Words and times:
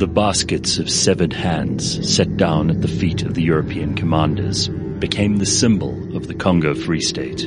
The 0.00 0.06
baskets 0.06 0.78
of 0.78 0.88
severed 0.88 1.34
hands 1.34 2.10
set 2.10 2.38
down 2.38 2.70
at 2.70 2.80
the 2.80 2.88
feet 2.88 3.20
of 3.22 3.34
the 3.34 3.42
European 3.42 3.94
commanders 3.94 4.66
became 4.98 5.36
the 5.36 5.44
symbol 5.44 6.16
of 6.16 6.26
the 6.26 6.32
Congo 6.32 6.72
Free 6.74 7.02
State. 7.02 7.46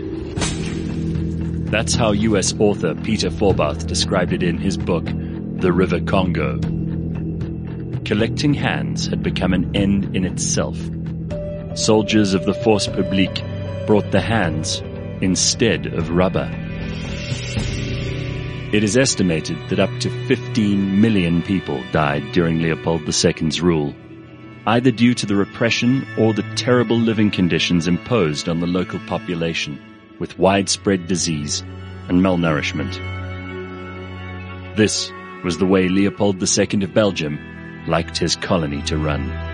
That's 1.71 1.95
how 1.95 2.11
US 2.11 2.53
author 2.59 2.93
Peter 2.93 3.31
Forbath 3.31 3.87
described 3.87 4.33
it 4.33 4.43
in 4.43 4.59
his 4.59 4.77
book, 4.77 5.05
The 5.05 5.73
River 5.73 5.99
Congo. 5.99 6.59
Collecting 8.05 8.53
hands 8.53 9.07
had 9.07 9.23
become 9.23 9.53
an 9.55 9.75
end 9.75 10.15
in 10.15 10.23
itself. 10.23 10.77
Soldiers 11.73 12.35
of 12.35 12.45
the 12.45 12.53
Force 12.53 12.85
Publique 12.85 13.43
brought 13.87 14.11
the 14.11 14.21
hands 14.21 14.83
instead 15.21 15.87
of 15.87 16.11
rubber. 16.11 16.51
It 18.73 18.83
is 18.83 18.97
estimated 18.97 19.69
that 19.69 19.79
up 19.79 19.91
to 19.99 20.09
15 20.27 20.99
million 20.99 21.43
people 21.43 21.83
died 21.91 22.31
during 22.31 22.59
Leopold 22.59 23.03
II's 23.07 23.61
rule, 23.61 23.93
either 24.65 24.89
due 24.89 25.13
to 25.13 25.27
the 25.27 25.35
repression 25.35 26.07
or 26.17 26.33
the 26.33 26.41
terrible 26.55 26.97
living 26.97 27.29
conditions 27.29 27.87
imposed 27.87 28.49
on 28.49 28.61
the 28.61 28.65
local 28.65 28.97
population 29.01 29.79
with 30.17 30.39
widespread 30.39 31.05
disease 31.05 31.61
and 32.07 32.19
malnourishment. 32.19 32.95
This 34.75 35.11
was 35.43 35.59
the 35.59 35.67
way 35.67 35.87
Leopold 35.87 36.41
II 36.41 36.83
of 36.83 36.95
Belgium 36.95 37.37
liked 37.87 38.17
his 38.17 38.35
colony 38.35 38.81
to 38.87 38.97
run. 38.97 39.52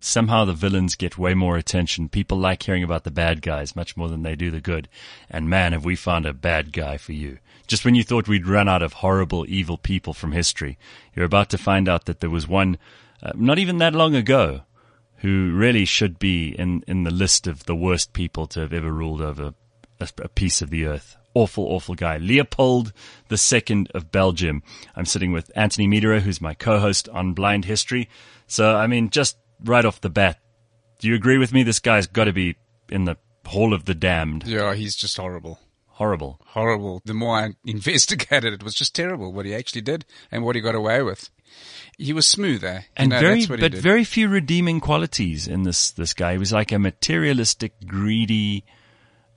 Somehow 0.00 0.44
the 0.44 0.52
villains 0.52 0.96
get 0.96 1.18
way 1.18 1.34
more 1.34 1.56
attention. 1.56 2.08
People 2.08 2.38
like 2.38 2.62
hearing 2.62 2.82
about 2.82 3.04
the 3.04 3.10
bad 3.10 3.42
guys 3.42 3.76
much 3.76 3.96
more 3.96 4.08
than 4.08 4.22
they 4.22 4.34
do 4.34 4.50
the 4.50 4.60
good. 4.60 4.88
And 5.30 5.48
man, 5.48 5.72
have 5.72 5.84
we 5.84 5.94
found 5.94 6.26
a 6.26 6.32
bad 6.32 6.72
guy 6.72 6.96
for 6.96 7.12
you. 7.12 7.38
Just 7.66 7.84
when 7.84 7.94
you 7.94 8.02
thought 8.02 8.26
we'd 8.26 8.48
run 8.48 8.68
out 8.68 8.82
of 8.82 8.94
horrible, 8.94 9.44
evil 9.48 9.78
people 9.78 10.12
from 10.12 10.32
history, 10.32 10.78
you're 11.14 11.24
about 11.24 11.50
to 11.50 11.58
find 11.58 11.88
out 11.88 12.06
that 12.06 12.20
there 12.20 12.30
was 12.30 12.48
one, 12.48 12.78
uh, 13.22 13.32
not 13.36 13.58
even 13.58 13.78
that 13.78 13.94
long 13.94 14.16
ago, 14.16 14.62
who 15.18 15.52
really 15.52 15.84
should 15.84 16.18
be 16.18 16.48
in, 16.48 16.82
in 16.86 17.04
the 17.04 17.10
list 17.10 17.46
of 17.46 17.66
the 17.66 17.76
worst 17.76 18.12
people 18.12 18.46
to 18.48 18.60
have 18.60 18.72
ever 18.72 18.90
ruled 18.90 19.20
over 19.20 19.54
a, 20.00 20.08
a 20.22 20.28
piece 20.28 20.62
of 20.62 20.70
the 20.70 20.86
earth. 20.86 21.16
Awful, 21.34 21.64
awful 21.64 21.94
guy. 21.94 22.16
Leopold 22.16 22.92
II 23.30 23.86
of 23.94 24.10
Belgium. 24.10 24.62
I'm 24.96 25.06
sitting 25.06 25.30
with 25.30 25.52
Anthony 25.54 25.86
Medera, 25.86 26.20
who's 26.20 26.40
my 26.40 26.54
co-host 26.54 27.08
on 27.10 27.34
Blind 27.34 27.66
History. 27.66 28.08
So, 28.48 28.74
I 28.74 28.88
mean, 28.88 29.10
just 29.10 29.36
right 29.64 29.84
off 29.84 30.00
the 30.00 30.10
bat, 30.10 30.38
do 30.98 31.08
you 31.08 31.14
agree 31.14 31.38
with 31.38 31.52
me? 31.52 31.62
This 31.62 31.80
guy's 31.80 32.06
got 32.06 32.24
to 32.24 32.32
be 32.32 32.56
in 32.88 33.04
the 33.04 33.16
Hall 33.46 33.74
of 33.74 33.84
the 33.84 33.94
Damned. 33.94 34.46
Yeah, 34.46 34.74
he's 34.74 34.94
just 34.94 35.16
horrible. 35.16 35.58
Horrible. 35.86 36.40
Horrible. 36.46 37.02
The 37.04 37.14
more 37.14 37.36
I 37.36 37.50
investigated, 37.64 38.52
it 38.52 38.62
was 38.62 38.74
just 38.74 38.94
terrible 38.94 39.32
what 39.32 39.46
he 39.46 39.54
actually 39.54 39.82
did 39.82 40.06
and 40.30 40.44
what 40.44 40.56
he 40.56 40.62
got 40.62 40.74
away 40.74 41.02
with. 41.02 41.30
He 41.98 42.12
was 42.12 42.26
smooth, 42.26 42.64
eh? 42.64 42.82
And 42.96 43.12
you 43.12 43.16
know, 43.16 43.20
very, 43.20 43.46
but 43.46 43.74
very 43.74 44.04
few 44.04 44.28
redeeming 44.28 44.80
qualities 44.80 45.48
in 45.48 45.64
this, 45.64 45.90
this 45.90 46.14
guy. 46.14 46.32
He 46.32 46.38
was 46.38 46.52
like 46.52 46.72
a 46.72 46.78
materialistic, 46.78 47.74
greedy, 47.86 48.64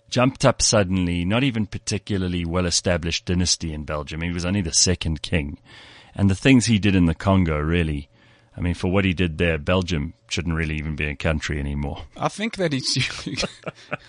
jumped 0.10 0.46
up 0.46 0.62
suddenly, 0.62 1.26
not 1.26 1.44
even 1.44 1.66
particularly 1.66 2.46
well 2.46 2.66
established 2.66 3.26
dynasty 3.26 3.74
in 3.74 3.84
Belgium. 3.84 4.22
He 4.22 4.32
was 4.32 4.46
only 4.46 4.62
the 4.62 4.74
second 4.74 5.22
king. 5.22 5.60
And 6.16 6.30
the 6.30 6.36
things 6.36 6.68
he 6.68 6.78
did 6.78 6.96
in 6.96 7.08
the 7.08 7.16
Congo 7.16 7.58
really 7.58 8.10
I 8.56 8.62
mean, 8.62 8.76
for 8.76 8.92
what 8.92 9.04
he 9.04 9.14
did 9.14 9.40
there, 9.40 9.58
Belgium 9.58 10.14
shouldn't 10.30 10.56
really 10.56 10.76
even 10.76 10.96
be 10.96 11.06
a 11.06 11.16
country 11.16 11.60
anymore. 11.60 12.04
I 12.16 12.28
think 12.28 12.58
that 12.58 12.72
he's. 12.72 12.98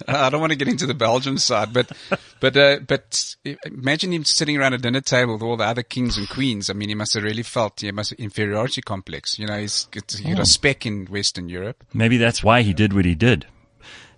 I 0.08 0.28
don't 0.28 0.40
want 0.40 0.52
to 0.52 0.58
get 0.58 0.68
into 0.68 0.86
the 0.86 0.94
Belgian 0.94 1.38
side, 1.38 1.72
but 1.72 1.90
but 2.40 2.56
uh, 2.56 2.80
but 2.86 3.36
imagine 3.64 4.12
him 4.12 4.24
sitting 4.24 4.58
around 4.58 4.74
a 4.74 4.78
dinner 4.78 5.00
table 5.00 5.34
with 5.34 5.42
all 5.42 5.56
the 5.56 5.64
other 5.64 5.82
kings 5.82 6.18
and 6.18 6.28
queens. 6.28 6.68
I 6.68 6.74
mean, 6.74 6.90
he 6.90 6.94
must 6.94 7.14
have 7.14 7.22
really 7.22 7.42
felt 7.42 7.80
he 7.80 7.90
must 7.90 8.12
inferiority 8.12 8.82
complex. 8.82 9.38
You 9.38 9.46
know, 9.46 9.58
he's 9.58 9.86
got 9.86 10.14
oh. 10.26 10.40
a 10.40 10.46
speck 10.46 10.84
in 10.84 11.06
Western 11.06 11.48
Europe. 11.48 11.82
Maybe 11.94 12.18
that's 12.18 12.44
why 12.44 12.62
he 12.62 12.74
did 12.74 12.92
what 12.92 13.06
he 13.06 13.14
did. 13.14 13.46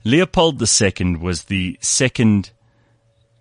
Leopold 0.03 0.61
II 0.61 1.17
was 1.17 1.45
the 1.45 1.79
second 1.81 2.51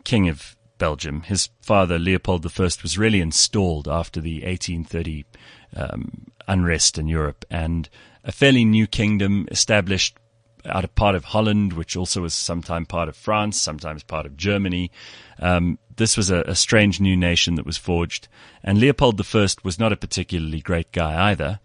king 0.03 0.29
of 0.29 0.55
Belgium. 0.77 1.21
His 1.21 1.49
father, 1.61 1.97
Leopold 1.97 2.45
I, 2.45 2.63
was 2.63 2.97
really 2.97 3.21
installed 3.21 3.87
after 3.87 4.19
the 4.19 4.43
1830 4.43 5.25
um, 5.75 6.27
unrest 6.47 6.97
in 6.97 7.07
Europe 7.07 7.45
and 7.49 7.89
a 8.23 8.31
fairly 8.31 8.65
new 8.65 8.87
kingdom 8.87 9.47
established 9.51 10.17
out 10.65 10.83
of 10.83 10.95
part 10.95 11.15
of 11.15 11.25
Holland, 11.25 11.73
which 11.73 11.95
also 11.95 12.21
was 12.21 12.33
sometimes 12.33 12.87
part 12.87 13.07
of 13.07 13.15
France, 13.15 13.61
sometimes 13.61 14.03
part 14.03 14.25
of 14.25 14.35
Germany. 14.35 14.91
Um, 15.39 15.77
this 15.95 16.17
was 16.17 16.31
a, 16.31 16.41
a, 16.41 16.55
strange 16.55 16.99
new 16.99 17.15
nation 17.15 17.55
that 17.55 17.65
was 17.65 17.77
forged, 17.77 18.27
and 18.63 18.79
Leopold 18.79 19.21
I 19.21 19.47
was 19.63 19.79
not 19.79 19.93
a 19.93 19.97
particularly 19.97 20.61
great 20.61 20.91
guy 20.91 21.29
either. 21.31 21.59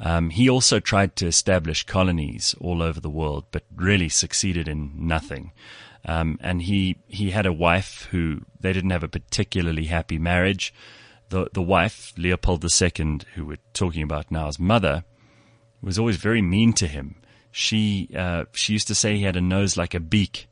Um, 0.00 0.30
he 0.30 0.48
also 0.48 0.80
tried 0.80 1.16
to 1.16 1.26
establish 1.26 1.84
colonies 1.84 2.54
all 2.60 2.82
over 2.82 3.00
the 3.00 3.10
world, 3.10 3.44
but 3.50 3.64
really 3.74 4.08
succeeded 4.08 4.68
in 4.68 4.92
nothing. 4.96 5.52
Um, 6.04 6.38
and 6.42 6.62
he 6.62 6.96
he 7.08 7.30
had 7.30 7.46
a 7.46 7.52
wife 7.52 8.08
who 8.10 8.42
they 8.60 8.72
didn't 8.72 8.90
have 8.90 9.02
a 9.02 9.08
particularly 9.08 9.86
happy 9.86 10.18
marriage 10.18 10.74
the 11.28 11.48
the 11.52 11.62
wife, 11.62 12.12
Leopold 12.16 12.64
II, 12.64 13.20
who 13.34 13.44
we're 13.44 13.58
talking 13.72 14.02
about 14.02 14.30
now 14.30 14.48
as 14.48 14.58
mother, 14.58 15.04
was 15.82 15.98
always 15.98 16.16
very 16.16 16.42
mean 16.42 16.72
to 16.74 16.86
him. 16.86 17.16
She 17.50 18.10
uh, 18.16 18.44
she 18.52 18.72
used 18.72 18.88
to 18.88 18.94
say 18.94 19.16
he 19.16 19.22
had 19.22 19.36
a 19.36 19.40
nose 19.40 19.76
like 19.76 19.94
a 19.94 20.00
beak, 20.00 20.48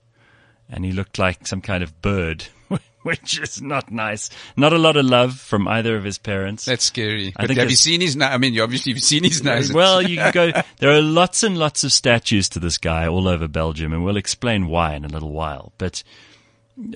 and 0.68 0.84
he 0.84 0.92
looked 0.92 1.18
like 1.18 1.46
some 1.46 1.60
kind 1.60 1.82
of 1.82 2.00
bird, 2.00 2.44
which 3.02 3.40
is 3.40 3.60
not 3.60 3.90
nice. 3.90 4.30
Not 4.56 4.72
a 4.72 4.78
lot 4.78 4.96
of 4.96 5.04
love 5.04 5.34
from 5.38 5.66
either 5.66 5.96
of 5.96 6.04
his 6.04 6.18
parents. 6.18 6.64
That's 6.64 6.84
scary. 6.84 7.32
I 7.36 7.46
but 7.46 7.56
have 7.56 7.70
you 7.70 7.76
seen 7.76 8.00
his 8.00 8.14
nose? 8.14 8.30
I 8.30 8.38
mean, 8.38 8.54
you 8.54 8.62
obviously 8.62 8.92
have 8.92 9.02
seen 9.02 9.24
his 9.24 9.42
nose. 9.42 9.72
Well, 9.82 10.02
you 10.02 10.16
can 10.16 10.32
go. 10.32 10.52
There 10.78 10.90
are 10.90 11.02
lots 11.02 11.42
and 11.42 11.58
lots 11.58 11.82
of 11.82 11.92
statues 11.92 12.48
to 12.50 12.60
this 12.60 12.78
guy 12.78 13.06
all 13.08 13.26
over 13.26 13.48
Belgium, 13.48 13.92
and 13.92 14.04
we'll 14.04 14.16
explain 14.16 14.68
why 14.68 14.94
in 14.94 15.04
a 15.04 15.08
little 15.08 15.32
while. 15.32 15.72
But 15.78 16.04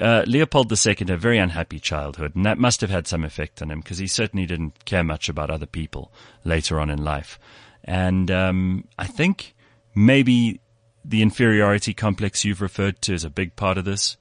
uh, 0.01 0.25
Leopold 0.27 0.71
II 0.73 0.95
had 0.99 1.11
a 1.11 1.17
very 1.17 1.39
unhappy 1.39 1.79
childhood, 1.79 2.35
and 2.35 2.45
that 2.45 2.59
must 2.59 2.81
have 2.81 2.91
had 2.91 3.07
some 3.07 3.25
effect 3.25 3.63
on 3.63 3.71
him 3.71 3.81
because 3.81 3.99
he 3.99 4.07
certainly 4.07 4.47
didn't 4.47 4.85
care 4.85 5.05
much 5.05 5.29
about 5.29 5.51
other 5.51 5.67
people 5.67 6.13
later 6.45 6.81
on 6.81 6.91
in 6.91 7.03
life. 7.03 7.39
And 7.85 8.31
um, 8.31 8.89
I 8.99 9.07
think 9.07 9.55
maybe 9.95 10.61
the 11.05 11.23
inferiority 11.23 11.95
complex 11.95 12.45
you've 12.45 12.61
referred 12.61 13.01
to 13.03 13.15
is 13.15 13.25
a 13.25 13.31
big 13.31 13.57
part 13.57 13.79
of 13.79 13.85
this. 13.85 14.17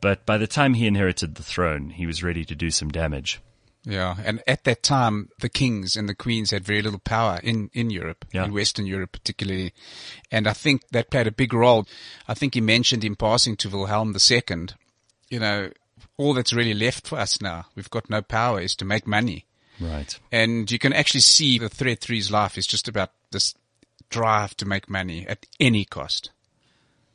But 0.00 0.26
by 0.26 0.38
the 0.38 0.46
time 0.46 0.74
he 0.74 0.86
inherited 0.86 1.34
the 1.34 1.42
throne, 1.42 1.90
he 1.90 2.06
was 2.06 2.22
ready 2.22 2.44
to 2.44 2.54
do 2.54 2.70
some 2.70 2.90
damage. 2.90 3.40
Yeah, 3.84 4.16
and 4.24 4.42
at 4.46 4.62
that 4.64 4.84
time, 4.84 5.30
the 5.40 5.48
kings 5.48 5.96
and 5.96 6.08
the 6.08 6.14
queens 6.14 6.52
had 6.52 6.64
very 6.64 6.82
little 6.82 7.00
power 7.00 7.40
in, 7.42 7.68
in 7.72 7.90
Europe, 7.90 8.24
yeah. 8.32 8.44
in 8.44 8.52
Western 8.52 8.86
Europe 8.86 9.10
particularly. 9.10 9.72
And 10.30 10.46
I 10.46 10.52
think 10.52 10.82
that 10.90 11.10
played 11.10 11.26
a 11.26 11.32
big 11.32 11.52
role. 11.52 11.86
I 12.28 12.34
think 12.34 12.54
he 12.54 12.60
mentioned 12.60 13.04
in 13.04 13.16
passing 13.16 13.56
to 13.56 13.68
Wilhelm 13.68 14.14
II 14.14 14.42
you 15.32 15.40
know, 15.40 15.70
all 16.18 16.34
that's 16.34 16.52
really 16.52 16.74
left 16.74 17.08
for 17.08 17.18
us 17.18 17.40
now, 17.40 17.64
we've 17.74 17.88
got 17.88 18.10
no 18.10 18.20
power, 18.20 18.60
is 18.60 18.76
to 18.76 18.84
make 18.84 19.06
money. 19.06 19.46
Right. 19.80 20.18
And 20.30 20.70
you 20.70 20.78
can 20.78 20.92
actually 20.92 21.20
see 21.20 21.58
the 21.58 21.70
thread 21.70 22.00
through 22.00 22.16
his 22.16 22.30
life 22.30 22.58
is 22.58 22.66
just 22.66 22.86
about 22.86 23.12
this 23.30 23.54
drive 24.10 24.54
to 24.58 24.66
make 24.66 24.90
money 24.90 25.26
at 25.26 25.46
any 25.58 25.86
cost. 25.86 26.30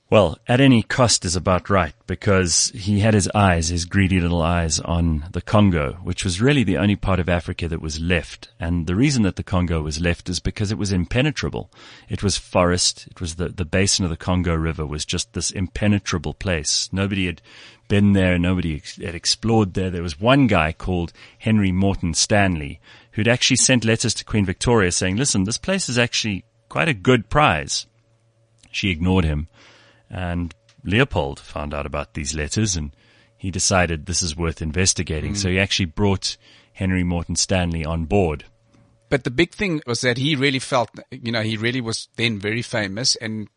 Well, 0.09 0.38
at 0.47 0.61
any 0.61 0.83
cost 0.83 1.25
is 1.25 1.35
about 1.35 1.69
right 1.69 1.94
because 2.07 2.69
he 2.73 3.01
had 3.01 3.13
his 3.13 3.29
eyes, 3.35 3.67
his 3.67 3.83
greedy 3.83 4.22
little 4.22 4.41
eyes 4.41 4.79
on 4.79 5.25
the 5.33 5.41
Congo, 5.41 5.97
which 6.01 6.23
was 6.23 6.41
really 6.41 6.63
the 6.63 6.77
only 6.77 6.95
part 6.95 7.19
of 7.19 7.27
Africa 7.27 7.67
that 7.67 7.81
was 7.81 8.00
left. 8.00 8.47
And 8.57 8.88
the 8.88 8.95
reason 8.95 9.23
that 9.23 9.35
the 9.35 9.44
Congo 9.44 9.81
was 9.81 10.00
left 10.00 10.29
is 10.29 10.39
because 10.39 10.72
it 10.72 10.77
was 10.77 10.94
impenetrable. 10.94 11.69
It 12.07 12.23
was 12.23 12.38
forest. 12.38 13.07
It 13.11 13.19
was 13.19 13.35
the, 13.35 13.50
the 13.50 13.66
basin 13.66 14.06
of 14.06 14.09
the 14.09 14.16
Congo 14.16 14.56
River 14.56 14.85
was 14.85 15.03
just 15.03 15.33
this 15.33 15.51
impenetrable 15.51 16.33
place. 16.33 16.88
Nobody 16.94 17.25
had 17.25 17.42
been 17.88 18.13
there. 18.13 18.38
Nobody 18.38 18.81
had 19.04 19.16
explored 19.16 19.74
there. 19.74 19.89
There 19.89 20.04
was 20.04 20.19
one 20.19 20.48
guy 20.48 20.74
called 20.74 21.13
Henry 21.39 21.72
Morton 21.72 22.13
Stanley 22.13 22.80
who'd 23.12 23.28
actually 23.28 23.57
sent 23.57 23.84
letters 23.84 24.13
to 24.16 24.25
Queen 24.25 24.45
Victoria 24.45 24.92
saying, 24.92 25.18
listen, 25.18 25.44
this 25.44 25.57
place 25.57 25.89
is 25.89 25.98
actually 25.98 26.45
quite 26.69 26.88
a 26.88 26.94
good 26.94 27.30
prize. 27.30 27.88
She 28.72 28.92
ignored 28.92 29.25
him 29.25 29.48
and 30.10 30.54
Leopold 30.84 31.39
found 31.39 31.74
out 31.74 31.86
about 31.86 32.13
these 32.13 32.36
letters 32.36 32.75
and 32.75 32.92
he 33.38 33.51
decided 33.51 34.06
this 34.06 34.22
is 34.22 34.36
worth 34.36 34.62
investigating. 34.62 35.33
Mm. 35.33 35.38
So 35.38 35.50
he 35.50 35.60
actually 35.60 35.86
brought 35.86 36.38
Henry 36.74 37.04
Morton 37.04 37.36
Stanley 37.36 37.83
on 37.83 38.06
board. 38.06 38.45
But 39.10 39.24
the 39.24 39.31
big 39.31 39.54
thing 39.54 39.81
was 39.88 40.01
that 40.01 40.18
he 40.18 40.36
really 40.36 40.60
felt, 40.60 40.90
you 41.12 41.31
know, 41.31 41.42
he 41.42 41.56
really 41.57 41.81
was 41.81 42.10
then 42.18 42.40
very 42.40 42.62
famous 42.62 43.16
and 43.16 43.48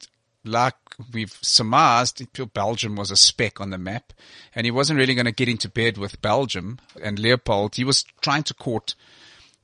like 0.44 0.74
we've 1.12 1.36
surmised, 1.42 2.22
Belgium 2.54 2.96
was 2.96 3.10
a 3.10 3.16
speck 3.16 3.60
on 3.60 3.70
the 3.70 3.78
map 3.78 4.12
and 4.54 4.64
he 4.64 4.70
wasn't 4.70 4.98
really 4.98 5.14
going 5.14 5.26
to 5.26 5.32
get 5.32 5.48
into 5.48 5.68
bed 5.68 5.98
with 5.98 6.22
Belgium 6.22 6.78
and 7.02 7.18
Leopold. 7.18 7.76
He 7.76 7.84
was 7.84 8.04
trying 8.20 8.42
to 8.44 8.54
court 8.54 8.94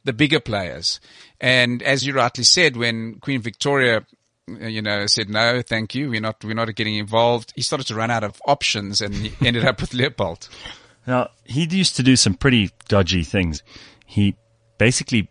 the 0.05 0.13
bigger 0.13 0.41
players. 0.41 1.01
And 1.41 1.83
as 1.83 2.07
you 2.07 2.13
rightly 2.13 2.45
said, 2.45 2.77
when 2.77 3.17
Queen 3.17 3.41
Victoria 3.41 4.07
you 4.49 4.83
know, 4.83 5.07
said 5.07 5.29
no, 5.29 5.63
thank 5.63 5.95
you. 5.95 6.11
We're 6.11 6.21
not 6.21 6.45
we're 6.45 6.55
not 6.55 6.73
getting 6.75 6.97
involved. 6.97 7.53
He 7.57 7.63
started 7.63 7.87
to 7.89 7.95
run 7.95 8.11
out 8.11 8.25
of 8.25 8.41
options, 8.47 9.01
and 9.01 9.15
he 9.15 9.47
ended 9.47 9.65
up 9.65 9.81
with 9.81 9.95
Leopold. 9.95 10.49
Now 11.07 11.31
he 11.45 11.65
used 11.65 11.97
to 11.97 12.03
do 12.03 12.17
some 12.17 12.35
pretty 12.35 12.71
dodgy 12.89 13.25
things. 13.25 13.63
He 14.05 14.37
basically 14.79 15.29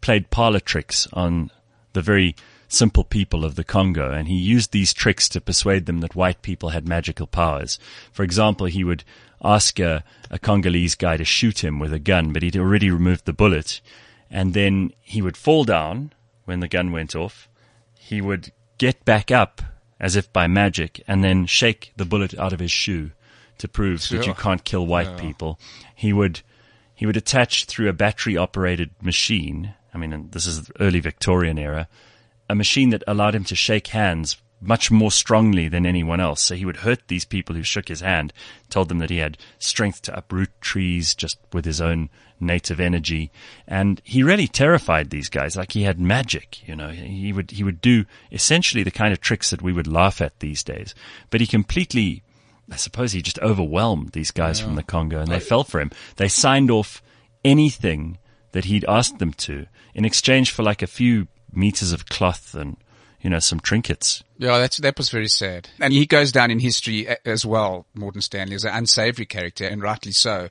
played 0.00 0.30
parlor 0.30 0.60
tricks 0.60 1.06
on 1.12 1.50
the 1.92 2.02
very 2.02 2.34
simple 2.68 3.04
people 3.04 3.44
of 3.44 3.54
the 3.54 3.64
Congo, 3.64 4.12
and 4.12 4.28
he 4.28 4.36
used 4.36 4.72
these 4.72 4.92
tricks 4.92 5.28
to 5.30 5.40
persuade 5.40 5.86
them 5.86 6.00
that 6.00 6.14
white 6.16 6.42
people 6.42 6.70
had 6.70 6.88
magical 6.88 7.26
powers. 7.26 7.78
For 8.12 8.22
example, 8.22 8.66
he 8.66 8.84
would 8.84 9.04
ask 9.42 9.78
a, 9.78 10.02
a 10.30 10.38
Congolese 10.38 10.94
guy 10.94 11.16
to 11.16 11.24
shoot 11.24 11.62
him 11.62 11.78
with 11.78 11.92
a 11.92 11.98
gun, 11.98 12.32
but 12.32 12.42
he'd 12.42 12.56
already 12.56 12.90
removed 12.90 13.24
the 13.24 13.32
bullet, 13.32 13.80
and 14.30 14.54
then 14.54 14.92
he 15.00 15.22
would 15.22 15.36
fall 15.36 15.64
down 15.64 16.12
when 16.44 16.60
the 16.60 16.68
gun 16.68 16.92
went 16.92 17.14
off. 17.14 17.48
He 17.98 18.20
would 18.20 18.52
get 18.78 19.04
back 19.04 19.30
up 19.30 19.62
as 19.98 20.16
if 20.16 20.32
by 20.32 20.46
magic 20.46 21.02
and 21.08 21.24
then 21.24 21.46
shake 21.46 21.92
the 21.96 22.04
bullet 22.04 22.38
out 22.38 22.52
of 22.52 22.60
his 22.60 22.70
shoe 22.70 23.10
to 23.58 23.68
prove 23.68 24.02
sure. 24.02 24.18
that 24.18 24.26
you 24.26 24.34
can't 24.34 24.64
kill 24.64 24.86
white 24.86 25.06
yeah. 25.06 25.16
people. 25.16 25.58
He 25.94 26.12
would 26.12 26.42
he 26.94 27.06
would 27.06 27.16
attach 27.16 27.66
through 27.66 27.88
a 27.88 27.94
battery 27.94 28.36
operated 28.36 28.90
machine. 29.02 29.74
I 29.92 29.98
mean, 29.98 30.30
this 30.32 30.46
is 30.46 30.64
the 30.64 30.80
early 30.80 31.00
Victorian 31.00 31.58
era, 31.58 31.88
a 32.48 32.54
machine 32.54 32.90
that 32.90 33.04
allowed 33.06 33.34
him 33.34 33.44
to 33.44 33.54
shake 33.54 33.88
hands 33.88 34.36
much 34.60 34.90
more 34.90 35.10
strongly 35.10 35.68
than 35.68 35.86
anyone 35.86 36.20
else. 36.20 36.42
So 36.42 36.54
he 36.54 36.64
would 36.64 36.78
hurt 36.78 37.08
these 37.08 37.24
people 37.24 37.54
who 37.54 37.62
shook 37.62 37.88
his 37.88 38.00
hand, 38.00 38.32
told 38.70 38.88
them 38.88 38.98
that 38.98 39.10
he 39.10 39.18
had 39.18 39.38
strength 39.58 40.02
to 40.02 40.16
uproot 40.16 40.50
trees 40.60 41.14
just 41.14 41.38
with 41.52 41.64
his 41.64 41.80
own 41.80 42.08
native 42.40 42.80
energy. 42.80 43.30
And 43.66 44.00
he 44.04 44.22
really 44.22 44.48
terrified 44.48 45.10
these 45.10 45.28
guys 45.28 45.56
like 45.56 45.72
he 45.72 45.82
had 45.82 46.00
magic, 46.00 46.66
you 46.66 46.74
know. 46.74 46.88
He 46.88 47.32
would, 47.32 47.50
he 47.50 47.64
would 47.64 47.80
do 47.80 48.06
essentially 48.32 48.82
the 48.82 48.90
kind 48.90 49.12
of 49.12 49.20
tricks 49.20 49.50
that 49.50 49.62
we 49.62 49.72
would 49.72 49.86
laugh 49.86 50.20
at 50.20 50.38
these 50.40 50.62
days. 50.62 50.94
But 51.30 51.40
he 51.40 51.46
completely, 51.46 52.22
I 52.70 52.76
suppose 52.76 53.12
he 53.12 53.22
just 53.22 53.38
overwhelmed 53.40 54.10
these 54.10 54.30
guys 54.30 54.60
yeah. 54.60 54.66
from 54.66 54.76
the 54.76 54.82
Congo 54.82 55.20
and 55.20 55.30
they 55.30 55.40
fell 55.40 55.64
for 55.64 55.80
him. 55.80 55.90
They 56.16 56.28
signed 56.28 56.70
off 56.70 57.02
anything 57.44 58.18
that 58.52 58.64
he'd 58.64 58.84
asked 58.86 59.18
them 59.18 59.32
to 59.34 59.66
in 59.94 60.04
exchange 60.04 60.50
for 60.50 60.62
like 60.62 60.82
a 60.82 60.86
few 60.86 61.28
meters 61.56 61.92
of 61.92 62.06
cloth 62.06 62.54
and 62.54 62.76
you 63.26 63.30
know, 63.30 63.40
some 63.40 63.58
trinkets. 63.58 64.22
Yeah, 64.38 64.58
that's, 64.58 64.76
that 64.76 64.96
was 64.96 65.10
very 65.10 65.26
sad. 65.26 65.68
And 65.80 65.92
he 65.92 66.06
goes 66.06 66.30
down 66.30 66.52
in 66.52 66.60
history 66.60 67.08
as 67.24 67.44
well, 67.44 67.86
Morton 67.92 68.20
Stanley, 68.20 68.54
as 68.54 68.64
an 68.64 68.72
unsavory 68.72 69.26
character, 69.26 69.64
and 69.64 69.82
rightly 69.82 70.12
so. 70.12 70.48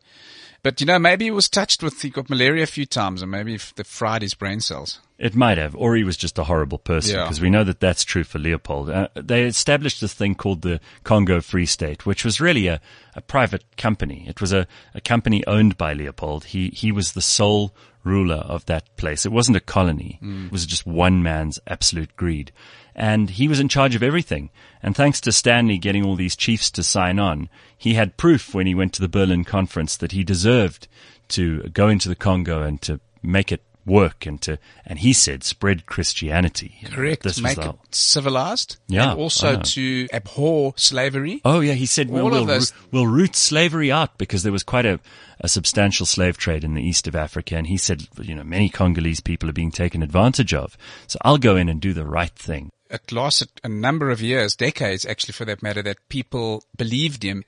But, 0.61 0.81
you 0.81 0.87
know, 0.87 0.99
maybe 0.99 1.23
he 1.25 1.31
was 1.31 1.47
touched 1.47 1.81
with, 1.81 2.01
he 2.01 2.09
got 2.09 2.29
malaria 2.29 2.63
a 2.63 2.67
few 2.67 2.85
times, 2.85 3.21
and 3.21 3.31
maybe 3.31 3.57
they 3.75 3.83
fried 3.83 4.23
his 4.23 4.33
brain 4.33 4.59
cells. 4.59 4.99
It 5.17 5.33
might 5.33 5.57
have, 5.57 5.75
or 5.77 5.95
he 5.95 6.03
was 6.03 6.17
just 6.17 6.37
a 6.37 6.43
horrible 6.43 6.77
person, 6.77 7.15
because 7.21 7.37
yeah. 7.37 7.43
we 7.43 7.49
know 7.49 7.63
that 7.63 7.79
that's 7.79 8.03
true 8.03 8.25
for 8.25 8.37
Leopold. 8.37 8.89
Uh, 8.89 9.07
they 9.15 9.43
established 9.43 10.01
this 10.01 10.13
thing 10.13 10.35
called 10.35 10.61
the 10.61 10.81
Congo 11.05 11.39
Free 11.39 11.65
State, 11.65 12.05
which 12.05 12.25
was 12.25 12.41
really 12.41 12.67
a, 12.67 12.81
a 13.15 13.21
private 13.21 13.63
company. 13.77 14.25
It 14.27 14.41
was 14.41 14.51
a, 14.51 14.67
a 14.93 14.99
company 14.99 15.45
owned 15.47 15.77
by 15.77 15.93
Leopold. 15.93 16.45
He, 16.45 16.67
he 16.69 16.91
was 16.91 17.13
the 17.13 17.21
sole 17.21 17.73
ruler 18.03 18.35
of 18.35 18.65
that 18.65 18.93
place. 18.97 19.25
It 19.25 19.31
wasn't 19.31 19.57
a 19.57 19.61
colony. 19.61 20.19
Mm. 20.21 20.47
It 20.47 20.51
was 20.51 20.65
just 20.65 20.85
one 20.85 21.23
man's 21.23 21.59
absolute 21.65 22.15
greed. 22.17 22.51
And 22.93 23.29
he 23.29 23.47
was 23.47 23.59
in 23.59 23.69
charge 23.69 23.95
of 23.95 24.03
everything. 24.03 24.49
And 24.83 24.95
thanks 24.95 25.19
to 25.21 25.31
Stanley 25.31 25.77
getting 25.77 26.05
all 26.05 26.15
these 26.15 26.35
chiefs 26.35 26.69
to 26.71 26.83
sign 26.83 27.19
on, 27.19 27.49
he 27.77 27.93
had 27.93 28.17
proof 28.17 28.53
when 28.53 28.67
he 28.67 28.75
went 28.75 28.93
to 28.93 29.01
the 29.01 29.09
Berlin 29.09 29.43
conference 29.43 29.97
that 29.97 30.11
he 30.11 30.23
deserved 30.23 30.87
to 31.29 31.63
go 31.69 31.87
into 31.87 32.07
the 32.09 32.15
Congo 32.15 32.61
and 32.61 32.81
to 32.83 32.99
make 33.23 33.51
it 33.51 33.61
work 33.85 34.25
and 34.25 34.41
to, 34.41 34.57
and 34.85 34.99
he 34.99 35.13
said, 35.13 35.43
spread 35.43 35.85
Christianity. 35.85 36.75
Correct. 36.85 37.23
This 37.23 37.39
Make 37.39 37.57
it 37.57 37.75
civilized. 37.91 38.77
Yeah. 38.87 39.11
And 39.11 39.19
also 39.19 39.59
to 39.59 40.07
abhor 40.11 40.73
slavery. 40.75 41.41
Oh 41.45 41.59
yeah. 41.59 41.73
He 41.73 41.85
said, 41.85 42.09
we'll, 42.09 42.29
we'll, 42.29 42.61
we'll 42.91 43.07
root 43.07 43.35
slavery 43.35 43.91
out 43.91 44.17
because 44.17 44.43
there 44.43 44.51
was 44.51 44.63
quite 44.63 44.85
a, 44.85 44.99
a 45.39 45.47
substantial 45.47 46.05
slave 46.05 46.37
trade 46.37 46.63
in 46.63 46.73
the 46.73 46.83
east 46.83 47.07
of 47.07 47.15
Africa. 47.15 47.55
And 47.55 47.67
he 47.67 47.77
said, 47.77 48.07
you 48.21 48.35
know, 48.35 48.43
many 48.43 48.69
Congolese 48.69 49.19
people 49.19 49.49
are 49.49 49.53
being 49.53 49.71
taken 49.71 50.01
advantage 50.01 50.53
of. 50.53 50.77
So 51.07 51.19
I'll 51.21 51.37
go 51.37 51.55
in 51.55 51.69
and 51.69 51.79
do 51.79 51.93
the 51.93 52.05
right 52.05 52.31
thing. 52.31 52.71
It 52.89 53.11
lasted 53.11 53.49
a 53.63 53.69
number 53.69 54.11
of 54.11 54.21
years, 54.21 54.55
decades 54.55 55.05
actually 55.05 55.33
for 55.33 55.45
that 55.45 55.63
matter, 55.63 55.81
that 55.81 56.07
people 56.07 56.63
believed 56.77 57.23
him 57.23 57.43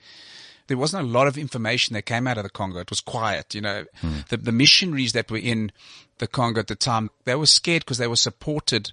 there 0.68 0.78
wasn't 0.78 1.04
a 1.04 1.08
lot 1.08 1.28
of 1.28 1.38
information 1.38 1.94
that 1.94 2.04
came 2.04 2.28
out 2.28 2.38
of 2.38 2.44
the 2.44 2.50
Congo. 2.50 2.80
It 2.80 2.90
was 2.90 3.02
quiet, 3.02 3.56
you 3.56 3.62
know. 3.62 3.86
Hmm. 4.02 4.20
The, 4.30 4.38
the 4.38 4.52
missionaries 4.52 5.14
that 5.14 5.32
were 5.32 5.38
in 5.38 5.72
the 6.20 6.28
Congo 6.28 6.60
at 6.60 6.68
the 6.68 6.76
time, 6.76 7.10
they 7.26 7.36
were 7.36 7.46
scared 7.46 7.84
because 7.84 7.98
they 7.98 8.08
were 8.08 8.16
supported 8.16 8.92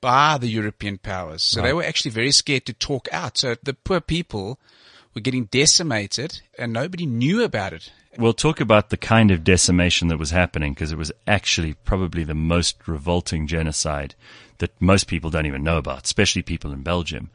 by 0.00 0.38
the 0.38 0.48
European 0.48 0.98
powers. 0.98 1.42
So 1.42 1.60
right. 1.60 1.68
they 1.68 1.72
were 1.72 1.82
actually 1.82 2.10
very 2.10 2.30
scared 2.30 2.66
to 2.66 2.72
talk 2.72 3.08
out. 3.12 3.38
So 3.38 3.56
the 3.62 3.74
poor 3.74 4.00
people 4.00 4.58
were 5.14 5.20
getting 5.20 5.46
decimated 5.46 6.42
and 6.58 6.72
nobody 6.72 7.06
knew 7.06 7.42
about 7.42 7.72
it. 7.72 7.90
We'll 8.18 8.32
talk 8.32 8.60
about 8.60 8.88
the 8.88 8.96
kind 8.96 9.30
of 9.30 9.44
decimation 9.44 10.08
that 10.08 10.18
was 10.18 10.30
happening 10.30 10.72
because 10.72 10.90
it 10.90 10.98
was 10.98 11.12
actually 11.26 11.74
probably 11.74 12.24
the 12.24 12.34
most 12.34 12.88
revolting 12.88 13.46
genocide 13.46 14.14
that 14.58 14.80
most 14.80 15.06
people 15.06 15.28
don't 15.28 15.46
even 15.46 15.62
know 15.62 15.76
about, 15.76 16.04
especially 16.04 16.42
people 16.42 16.72
in 16.72 16.82
Belgium. 16.82 17.30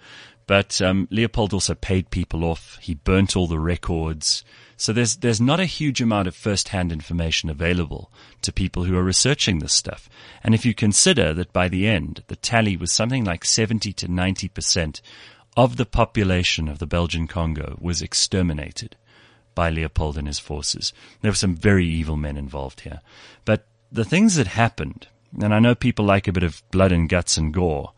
But 0.47 0.81
um, 0.81 1.07
Leopold 1.11 1.53
also 1.53 1.75
paid 1.75 2.09
people 2.09 2.43
off. 2.43 2.77
He 2.81 2.95
burnt 2.95 3.35
all 3.35 3.47
the 3.47 3.59
records. 3.59 4.43
So 4.77 4.91
there's 4.91 5.17
there's 5.17 5.39
not 5.39 5.59
a 5.59 5.65
huge 5.65 6.01
amount 6.01 6.27
of 6.27 6.35
first-hand 6.35 6.91
information 6.91 7.49
available 7.49 8.11
to 8.41 8.51
people 8.51 8.85
who 8.85 8.97
are 8.97 9.03
researching 9.03 9.59
this 9.59 9.73
stuff. 9.73 10.09
And 10.43 10.55
if 10.55 10.65
you 10.65 10.73
consider 10.73 11.33
that 11.35 11.53
by 11.53 11.67
the 11.67 11.88
end 11.88 12.23
the 12.27 12.35
tally 12.35 12.75
was 12.75 12.91
something 12.91 13.23
like 13.23 13.45
70 13.45 13.93
to 13.93 14.07
90 14.07 14.47
percent 14.47 15.01
of 15.55 15.77
the 15.77 15.85
population 15.85 16.67
of 16.67 16.79
the 16.79 16.87
Belgian 16.87 17.27
Congo 17.27 17.77
was 17.79 18.01
exterminated 18.01 18.95
by 19.53 19.69
Leopold 19.69 20.17
and 20.17 20.27
his 20.27 20.39
forces. 20.39 20.94
There 21.21 21.31
were 21.31 21.35
some 21.35 21.55
very 21.55 21.85
evil 21.85 22.15
men 22.15 22.37
involved 22.37 22.81
here. 22.81 23.01
But 23.45 23.65
the 23.91 24.05
things 24.05 24.35
that 24.35 24.47
happened, 24.47 25.07
and 25.41 25.53
I 25.53 25.59
know 25.59 25.75
people 25.75 26.05
like 26.05 26.27
a 26.27 26.31
bit 26.31 26.44
of 26.44 26.63
blood 26.71 26.91
and 26.91 27.09
guts 27.09 27.37
and 27.37 27.53
gore, 27.53 27.91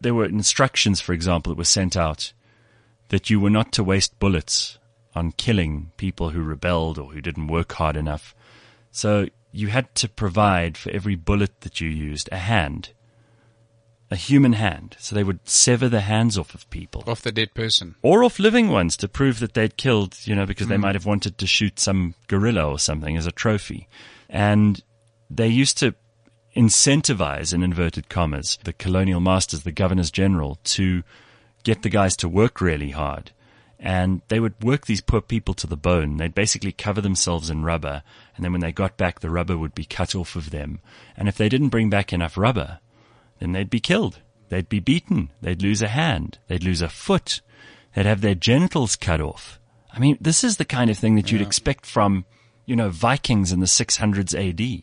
there 0.00 0.14
were 0.14 0.24
instructions, 0.24 1.00
for 1.00 1.12
example, 1.12 1.52
that 1.52 1.58
were 1.58 1.64
sent 1.64 1.96
out 1.96 2.32
that 3.08 3.30
you 3.30 3.40
were 3.40 3.50
not 3.50 3.72
to 3.72 3.84
waste 3.84 4.18
bullets 4.18 4.78
on 5.14 5.32
killing 5.32 5.90
people 5.96 6.30
who 6.30 6.42
rebelled 6.42 6.98
or 6.98 7.12
who 7.12 7.20
didn't 7.20 7.48
work 7.48 7.72
hard 7.72 7.96
enough. 7.96 8.34
So 8.90 9.28
you 9.52 9.68
had 9.68 9.94
to 9.96 10.08
provide 10.08 10.76
for 10.76 10.90
every 10.90 11.16
bullet 11.16 11.62
that 11.62 11.80
you 11.80 11.88
used 11.88 12.28
a 12.30 12.36
hand, 12.36 12.90
a 14.10 14.16
human 14.16 14.52
hand. 14.54 14.96
So 14.98 15.14
they 15.14 15.24
would 15.24 15.48
sever 15.48 15.88
the 15.88 16.02
hands 16.02 16.38
off 16.38 16.54
of 16.54 16.68
people. 16.70 17.04
Off 17.06 17.22
the 17.22 17.32
dead 17.32 17.54
person. 17.54 17.96
Or 18.02 18.22
off 18.22 18.38
living 18.38 18.68
ones 18.68 18.96
to 18.98 19.08
prove 19.08 19.40
that 19.40 19.54
they'd 19.54 19.76
killed, 19.76 20.16
you 20.24 20.34
know, 20.34 20.46
because 20.46 20.66
mm. 20.66 20.70
they 20.70 20.76
might 20.76 20.94
have 20.94 21.06
wanted 21.06 21.38
to 21.38 21.46
shoot 21.46 21.80
some 21.80 22.14
gorilla 22.28 22.66
or 22.66 22.78
something 22.78 23.16
as 23.16 23.26
a 23.26 23.32
trophy. 23.32 23.88
And 24.28 24.82
they 25.30 25.48
used 25.48 25.78
to 25.78 25.94
incentivize, 26.56 27.52
in 27.52 27.62
inverted 27.62 28.08
commas, 28.08 28.58
the 28.64 28.72
colonial 28.72 29.20
masters, 29.20 29.62
the 29.62 29.72
governors 29.72 30.10
general, 30.10 30.58
to 30.64 31.02
get 31.62 31.82
the 31.82 31.88
guys 31.88 32.16
to 32.16 32.28
work 32.28 32.60
really 32.60 32.90
hard. 32.90 33.32
And 33.78 34.22
they 34.28 34.40
would 34.40 34.62
work 34.62 34.86
these 34.86 35.00
poor 35.00 35.20
people 35.20 35.54
to 35.54 35.66
the 35.66 35.76
bone. 35.76 36.16
They'd 36.16 36.34
basically 36.34 36.72
cover 36.72 37.00
themselves 37.00 37.48
in 37.48 37.62
rubber. 37.62 38.02
And 38.34 38.44
then 38.44 38.50
when 38.50 38.60
they 38.60 38.72
got 38.72 38.96
back, 38.96 39.20
the 39.20 39.30
rubber 39.30 39.56
would 39.56 39.74
be 39.74 39.84
cut 39.84 40.16
off 40.16 40.34
of 40.34 40.50
them. 40.50 40.80
And 41.16 41.28
if 41.28 41.36
they 41.36 41.48
didn't 41.48 41.68
bring 41.68 41.88
back 41.88 42.12
enough 42.12 42.36
rubber, 42.36 42.80
then 43.38 43.52
they'd 43.52 43.70
be 43.70 43.78
killed. 43.78 44.18
They'd 44.48 44.68
be 44.68 44.80
beaten. 44.80 45.30
They'd 45.40 45.62
lose 45.62 45.80
a 45.80 45.88
hand. 45.88 46.38
They'd 46.48 46.64
lose 46.64 46.82
a 46.82 46.88
foot. 46.88 47.40
They'd 47.94 48.06
have 48.06 48.20
their 48.20 48.34
genitals 48.34 48.96
cut 48.96 49.20
off. 49.20 49.60
I 49.92 50.00
mean, 50.00 50.18
this 50.20 50.42
is 50.42 50.56
the 50.56 50.64
kind 50.64 50.90
of 50.90 50.98
thing 50.98 51.14
that 51.14 51.30
you'd 51.30 51.42
expect 51.42 51.86
from, 51.86 52.24
you 52.66 52.74
know, 52.74 52.90
Vikings 52.90 53.52
in 53.52 53.60
the 53.60 53.66
600s 53.66 54.34
AD 54.34 54.82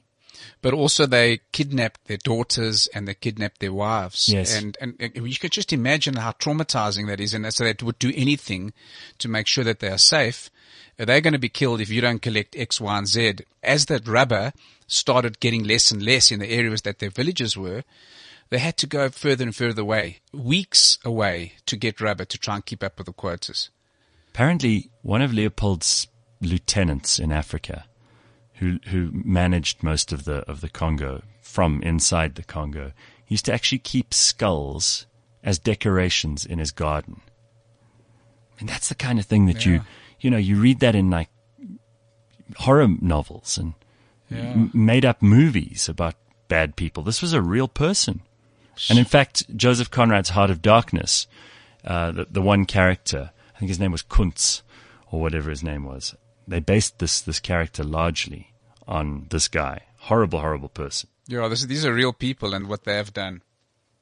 but 0.62 0.74
also 0.74 1.06
they 1.06 1.40
kidnapped 1.52 2.06
their 2.06 2.18
daughters 2.18 2.88
and 2.94 3.08
they 3.08 3.14
kidnapped 3.14 3.60
their 3.60 3.74
wives. 3.74 4.30
Yes. 4.30 4.56
And, 4.56 4.78
and, 4.82 4.96
and 5.00 5.16
you 5.16 5.38
could 5.38 5.52
just 5.52 5.74
imagine 5.74 6.16
how 6.16 6.32
traumatizing 6.32 7.08
that 7.08 7.20
is. 7.20 7.34
And 7.34 7.52
so 7.54 7.64
they 7.64 7.76
would 7.82 8.00
do 8.00 8.12
anything 8.16 8.74
to 9.20 9.28
make 9.28 9.48
sure 9.48 9.64
that 9.64 9.80
they 9.80 9.90
are 9.90 9.98
safe. 9.98 10.50
They're 10.98 11.22
going 11.22 11.34
to 11.34 11.40
be 11.40 11.50
killed 11.50 11.82
if 11.82 11.90
you 11.90 12.02
don't 12.02 12.22
collect 12.22 12.56
X, 12.56 12.80
Y, 12.80 12.98
and 12.98 13.08
Z. 13.08 13.36
As 13.62 13.86
that 13.88 14.08
rubber 14.08 14.54
started 14.88 15.40
getting 15.40 15.64
less 15.64 15.92
and 15.92 16.02
less 16.02 16.32
in 16.32 16.40
the 16.40 16.50
areas 16.50 16.84
that 16.84 17.00
their 17.00 17.10
villages 17.10 17.58
were, 17.58 17.84
they 18.50 18.60
had 18.60 18.78
to 18.78 18.88
go 18.88 19.10
further 19.10 19.44
and 19.44 19.56
further 19.56 19.82
away, 19.82 20.20
weeks 20.32 20.98
away 21.04 21.54
to 21.66 21.76
get 21.76 22.00
rubber 22.00 22.26
to 22.26 22.38
try 22.38 22.56
and 22.56 22.66
keep 22.66 22.84
up 22.84 22.98
with 22.98 23.08
the 23.08 23.14
quotas. 23.14 23.70
Apparently, 24.30 24.90
one 25.02 25.22
of 25.22 25.34
Leopold's 25.34 26.08
lieutenants 26.42 27.20
in 27.20 27.32
Africa 27.32 27.86
who 28.56 28.80
who 28.88 29.10
managed 29.14 29.84
most 29.84 30.12
of 30.12 30.26
the 30.26 30.40
of 30.50 30.62
the 30.62 30.70
Congo 30.70 31.24
from 31.42 31.82
inside 31.82 32.36
the 32.36 32.44
Congo, 32.44 32.92
he 33.26 33.34
used 33.34 33.46
to 33.46 33.54
actually 33.54 33.80
keep 33.80 34.14
skulls 34.14 35.06
as 35.44 35.60
decorations 35.60 36.46
in 36.46 36.60
his 36.60 36.72
garden. 36.72 37.22
And 38.60 38.70
that's 38.70 38.90
the 38.90 38.96
kind 38.96 39.20
of 39.20 39.26
thing 39.26 39.46
that 39.48 39.66
yeah. 39.66 39.74
you 39.74 39.82
you 40.20 40.30
know 40.32 40.38
you 40.38 40.60
read 40.60 40.80
that 40.80 40.96
in 40.96 41.10
like 41.10 41.30
horror 42.58 42.88
novels 43.02 43.58
and 43.58 43.74
yeah. 44.30 44.40
m- 44.40 44.72
made 44.74 45.06
up 45.06 45.22
movies 45.22 45.90
about 45.90 46.16
bad 46.48 46.76
people. 46.76 47.04
This 47.04 47.22
was 47.22 47.34
a 47.34 47.42
real 47.42 47.68
person. 47.68 48.22
And 48.90 49.00
in 49.00 49.06
fact, 49.06 49.56
Joseph 49.56 49.90
Conrad's 49.90 50.30
Heart 50.30 50.50
of 50.50 50.62
Darkness, 50.62 51.28
uh, 51.86 52.12
the, 52.12 52.28
the 52.30 52.42
one 52.42 52.66
character, 52.66 53.32
I 53.56 53.60
think 53.60 53.70
his 53.70 53.80
name 53.80 53.92
was 53.92 54.02
Kuntz, 54.02 54.64
or 55.12 55.22
whatever 55.22 55.50
his 55.50 55.64
name 55.64 55.86
was, 55.86 56.14
they 56.48 56.60
based 56.60 57.00
this, 57.00 57.22
this 57.22 57.40
character 57.40 57.84
largely 57.84 58.54
on 58.88 59.28
this 59.30 59.48
guy. 59.48 59.84
Horrible, 59.98 60.40
horrible 60.40 60.70
person. 60.70 61.10
Yeah, 61.28 61.48
this, 61.48 61.64
these 61.64 61.86
are 61.86 61.94
real 61.94 62.14
people 62.14 62.54
and 62.54 62.68
what 62.68 62.84
they 62.84 62.96
have 62.96 63.14
done. 63.14 63.42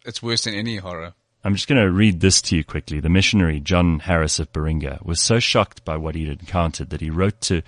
It's 0.06 0.22
worse 0.22 0.44
than 0.44 0.54
any 0.54 0.78
horror. 0.78 1.14
I'm 1.46 1.56
just 1.56 1.68
going 1.68 1.82
to 1.82 1.92
read 1.92 2.22
this 2.22 2.42
to 2.44 2.56
you 2.56 2.64
quickly. 2.64 3.00
The 3.00 3.10
missionary, 3.10 3.60
John 3.60 4.00
Harris 4.00 4.40
of 4.40 4.52
Baringa, 4.54 5.04
was 5.06 5.20
so 5.20 5.40
shocked 5.40 5.84
by 5.84 5.98
what 5.98 6.16
he'd 6.16 6.30
encountered 6.30 6.90
that 6.90 7.02
he 7.02 7.10
wrote 7.10 7.42
to 7.42 7.62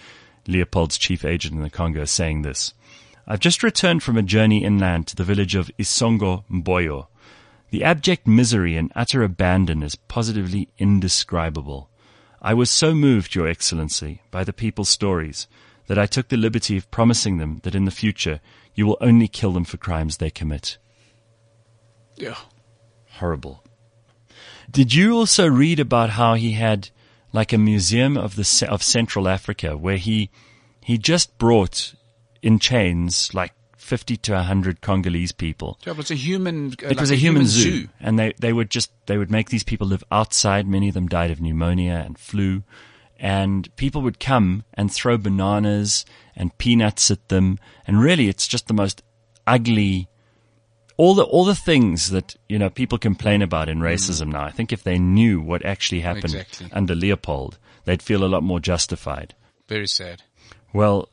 Leopold's 0.48 0.98
chief 0.98 1.26
agent 1.26 1.56
in 1.56 1.62
the 1.62 1.70
Congo 1.70 2.06
saying 2.06 2.42
this. 2.42 2.74
I've 3.28 3.40
just 3.40 3.64
returned 3.64 4.04
from 4.04 4.18
a 4.18 4.22
journey 4.22 4.64
inland 4.64 5.08
to 5.08 5.16
the 5.16 5.24
village 5.24 5.56
of 5.56 5.72
Isongo 5.80 6.44
Mboyo. 6.50 7.08
The 7.72 7.84
abject 7.84 8.28
misery 8.28 8.78
and 8.78 8.92
utter 8.96 9.24
abandon 9.24 9.84
is 9.84 9.96
positively 9.96 10.70
indescribable. 10.78 11.90
I 12.46 12.54
was 12.54 12.70
so 12.70 12.94
moved, 12.94 13.34
Your 13.34 13.48
Excellency, 13.48 14.22
by 14.30 14.44
the 14.44 14.54
people's 14.54 14.90
stories 14.90 15.48
that 15.88 15.98
I 15.98 16.06
took 16.06 16.28
the 16.28 16.38
liberty 16.38 16.78
of 16.78 16.92
promising 16.92 17.40
them 17.40 17.60
that 17.64 17.74
in 17.74 17.86
the 17.86 17.92
future 17.92 18.40
you 18.76 18.86
will 18.86 19.00
only 19.02 19.28
kill 19.28 19.52
them 19.52 19.66
for 19.66 19.78
crimes 19.78 20.18
they 20.18 20.30
commit. 20.30 20.78
Yeah. 22.18 22.38
Horrible. 23.14 23.64
Did 24.70 24.94
you 24.94 25.16
also 25.16 25.48
read 25.48 25.80
about 25.80 26.12
how 26.12 26.36
he 26.36 26.52
had 26.52 26.90
like 27.34 27.52
a 27.52 27.58
museum 27.58 28.16
of 28.16 28.36
the 28.36 28.68
of 28.70 28.84
Central 28.84 29.28
Africa 29.28 29.76
where 29.76 29.98
he 29.98 30.30
he 30.84 31.00
just 31.00 31.40
brought 31.40 31.96
in 32.44 32.60
chains 32.60 33.34
like 33.34 33.54
50 33.86 34.18
to 34.18 34.34
100 34.34 34.82
Congolese 34.82 35.32
people. 35.32 35.80
It 35.86 35.96
was 35.96 36.10
a 36.10 36.16
human. 36.16 36.70
Uh, 36.72 36.88
it 36.88 36.88
like 36.90 37.00
was 37.00 37.12
a, 37.12 37.14
a 37.14 37.18
human, 37.18 37.44
human 37.44 37.48
zoo. 37.48 37.82
zoo. 37.82 37.90
and 38.00 38.18
they 38.18 38.34
they 38.40 38.52
would 38.52 38.72
just 38.72 38.92
they 39.06 39.18
would 39.18 39.30
make 39.30 39.50
these 39.50 39.64
people 39.64 39.88
live 39.88 40.04
outside. 40.12 40.68
Many 40.68 40.88
of 40.88 40.96
them 40.96 41.08
died 41.08 41.30
of 41.30 41.40
pneumonia 41.40 42.02
and 42.06 42.18
flu, 42.18 42.64
and 43.20 43.74
people 43.76 44.02
would 44.02 44.20
come 44.20 44.64
and 44.74 44.92
throw 44.92 45.18
bananas 45.18 46.04
and 46.36 46.58
peanuts 46.58 47.12
at 47.12 47.30
them, 47.30 47.60
and 47.86 48.02
really, 48.02 48.28
it's 48.28 48.48
just 48.48 48.68
the 48.68 48.74
most 48.74 49.04
ugly. 49.46 50.10
All 50.98 51.14
the 51.14 51.24
all 51.24 51.46
the 51.46 51.56
things 51.56 52.10
that 52.10 52.36
you 52.50 52.58
know 52.58 52.72
people 52.72 52.98
complain 52.98 53.44
about 53.44 53.70
in 53.70 53.80
racism 53.80 54.30
mm. 54.30 54.34
now. 54.34 54.46
I 54.46 54.52
think 54.52 54.74
if 54.74 54.84
they 54.84 54.98
knew 54.98 55.42
what 55.42 55.64
actually 55.64 56.02
happened 56.02 56.34
exactly. 56.34 56.70
under 56.72 56.96
Leopold, 56.96 57.60
they'd 57.84 58.02
feel 58.02 58.24
a 58.24 58.34
lot 58.34 58.42
more 58.42 58.60
justified. 58.60 59.36
Very 59.68 59.88
sad. 59.88 60.24
Well, 60.74 61.10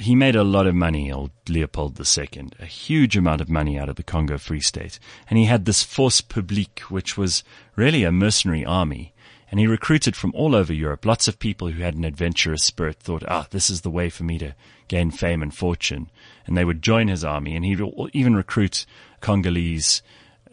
he 0.00 0.14
made 0.14 0.34
a 0.34 0.42
lot 0.42 0.66
of 0.66 0.74
money, 0.74 1.12
old 1.12 1.30
Leopold 1.48 2.00
II, 2.00 2.48
a 2.58 2.64
huge 2.64 3.16
amount 3.16 3.40
of 3.40 3.50
money 3.50 3.78
out 3.78 3.88
of 3.88 3.96
the 3.96 4.02
Congo 4.02 4.38
Free 4.38 4.60
State. 4.60 4.98
And 5.28 5.38
he 5.38 5.44
had 5.44 5.64
this 5.64 5.82
force 5.82 6.20
publique, 6.20 6.80
which 6.88 7.18
was 7.18 7.44
really 7.76 8.04
a 8.04 8.12
mercenary 8.12 8.64
army. 8.64 9.12
And 9.50 9.60
he 9.60 9.66
recruited 9.66 10.16
from 10.16 10.32
all 10.34 10.54
over 10.54 10.72
Europe. 10.72 11.04
Lots 11.04 11.28
of 11.28 11.38
people 11.38 11.68
who 11.68 11.82
had 11.82 11.94
an 11.94 12.04
adventurous 12.04 12.64
spirit 12.64 12.96
thought, 12.96 13.24
ah, 13.28 13.46
this 13.50 13.68
is 13.68 13.82
the 13.82 13.90
way 13.90 14.08
for 14.08 14.24
me 14.24 14.38
to 14.38 14.54
gain 14.88 15.10
fame 15.10 15.42
and 15.42 15.54
fortune. 15.54 16.08
And 16.46 16.56
they 16.56 16.64
would 16.64 16.82
join 16.82 17.08
his 17.08 17.24
army. 17.24 17.54
And 17.54 17.64
he'd 17.64 17.82
even 18.12 18.36
recruit 18.36 18.86
Congolese 19.20 20.02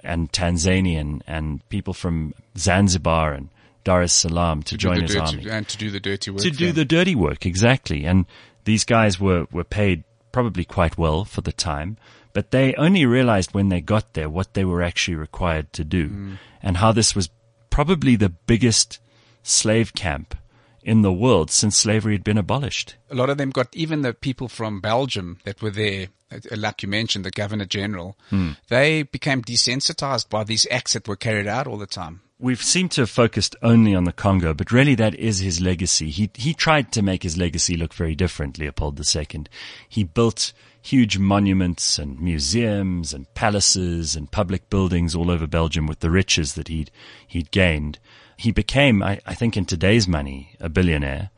and 0.04 0.32
Tanzanian 0.32 1.22
and 1.26 1.68
people 1.70 1.94
from 1.94 2.34
Zanzibar 2.58 3.34
and 3.34 3.50
Dar 3.84 4.02
es 4.02 4.14
Salaam 4.14 4.64
to, 4.64 4.72
to 4.72 4.78
join 4.78 5.02
his 5.02 5.14
dirty, 5.14 5.38
army. 5.38 5.50
And 5.50 5.68
to 5.70 5.78
do 5.78 5.90
the 5.90 6.00
dirty 6.00 6.32
work. 6.32 6.42
To 6.42 6.52
do 6.52 6.74
the 6.74 6.84
dirty 6.84 7.16
work, 7.16 7.46
exactly. 7.46 8.04
And 8.04 8.26
these 8.68 8.84
guys 8.84 9.18
were, 9.18 9.48
were 9.50 9.64
paid 9.64 10.04
probably 10.34 10.66
quite 10.66 10.98
well 10.98 11.24
for 11.24 11.40
the 11.40 11.54
time, 11.54 11.96
but 12.34 12.52
they 12.52 12.76
only 12.76 13.06
realized 13.06 13.54
when 13.54 13.70
they 13.70 13.80
got 13.80 14.14
there 14.14 14.30
what 14.30 14.54
they 14.56 14.66
were 14.66 14.84
actually 14.84 15.16
required 15.16 15.72
to 15.72 15.86
do 15.86 16.10
mm. 16.10 16.38
and 16.62 16.76
how 16.78 16.92
this 16.92 17.16
was 17.16 17.30
probably 17.70 18.18
the 18.18 18.28
biggest 18.28 19.00
slave 19.42 19.94
camp 19.96 20.36
in 20.84 21.02
the 21.02 21.14
world 21.14 21.50
since 21.50 21.78
slavery 21.78 22.14
had 22.14 22.26
been 22.26 22.38
abolished. 22.38 22.96
A 23.10 23.16
lot 23.16 23.30
of 23.30 23.38
them 23.38 23.52
got 23.52 23.74
even 23.74 24.02
the 24.02 24.14
people 24.14 24.50
from 24.50 24.82
Belgium 24.82 25.38
that 25.46 25.62
were 25.62 25.72
there, 25.72 26.08
uh, 26.30 26.40
like 26.58 26.84
you 26.84 26.90
mentioned, 26.90 27.24
the 27.24 27.32
Governor 27.32 27.66
General, 27.66 28.18
mm. 28.30 28.58
they 28.68 29.04
became 29.04 29.42
desensitized 29.42 30.28
by 30.28 30.44
these 30.44 30.68
acts 30.70 30.92
that 30.92 31.08
were 31.08 31.16
carried 31.16 31.48
out 31.48 31.68
all 31.68 31.78
the 31.78 31.88
time 31.88 32.20
we've 32.40 32.62
seemed 32.62 32.92
to 32.92 33.02
have 33.02 33.10
focused 33.10 33.56
only 33.62 33.96
on 33.96 34.04
the 34.04 34.12
Congo, 34.12 34.54
but 34.54 34.72
really 34.72 34.96
that 34.96 35.16
is 35.16 35.40
his 35.40 35.62
legacy. 35.62 36.10
He 36.10 36.30
he 36.36 36.54
tried 36.54 36.92
to 36.94 37.02
make 37.02 37.24
his 37.24 37.38
legacy 37.38 37.76
look 37.78 37.94
very 37.94 38.16
different, 38.16 38.58
Leopold 38.58 39.00
II. 39.00 39.46
He 39.88 40.04
built 40.04 40.54
huge 40.82 41.18
monuments 41.18 42.00
and 42.00 42.20
museums 42.22 43.14
and 43.14 43.34
palaces 43.34 44.16
and 44.16 44.32
public 44.32 44.70
buildings 44.70 45.16
all 45.16 45.30
over 45.30 45.48
Belgium 45.48 45.86
with 45.88 46.00
the 46.00 46.12
riches 46.12 46.54
that 46.54 46.68
he'd 46.68 46.92
he'd 47.28 47.52
gained. 47.52 48.00
He 48.38 48.52
became, 48.52 49.02
I, 49.02 49.20
I 49.26 49.34
think 49.34 49.58
in 49.58 49.66
today's 49.66 50.08
money, 50.08 50.56
a 50.60 50.70
billionaire 50.70 51.32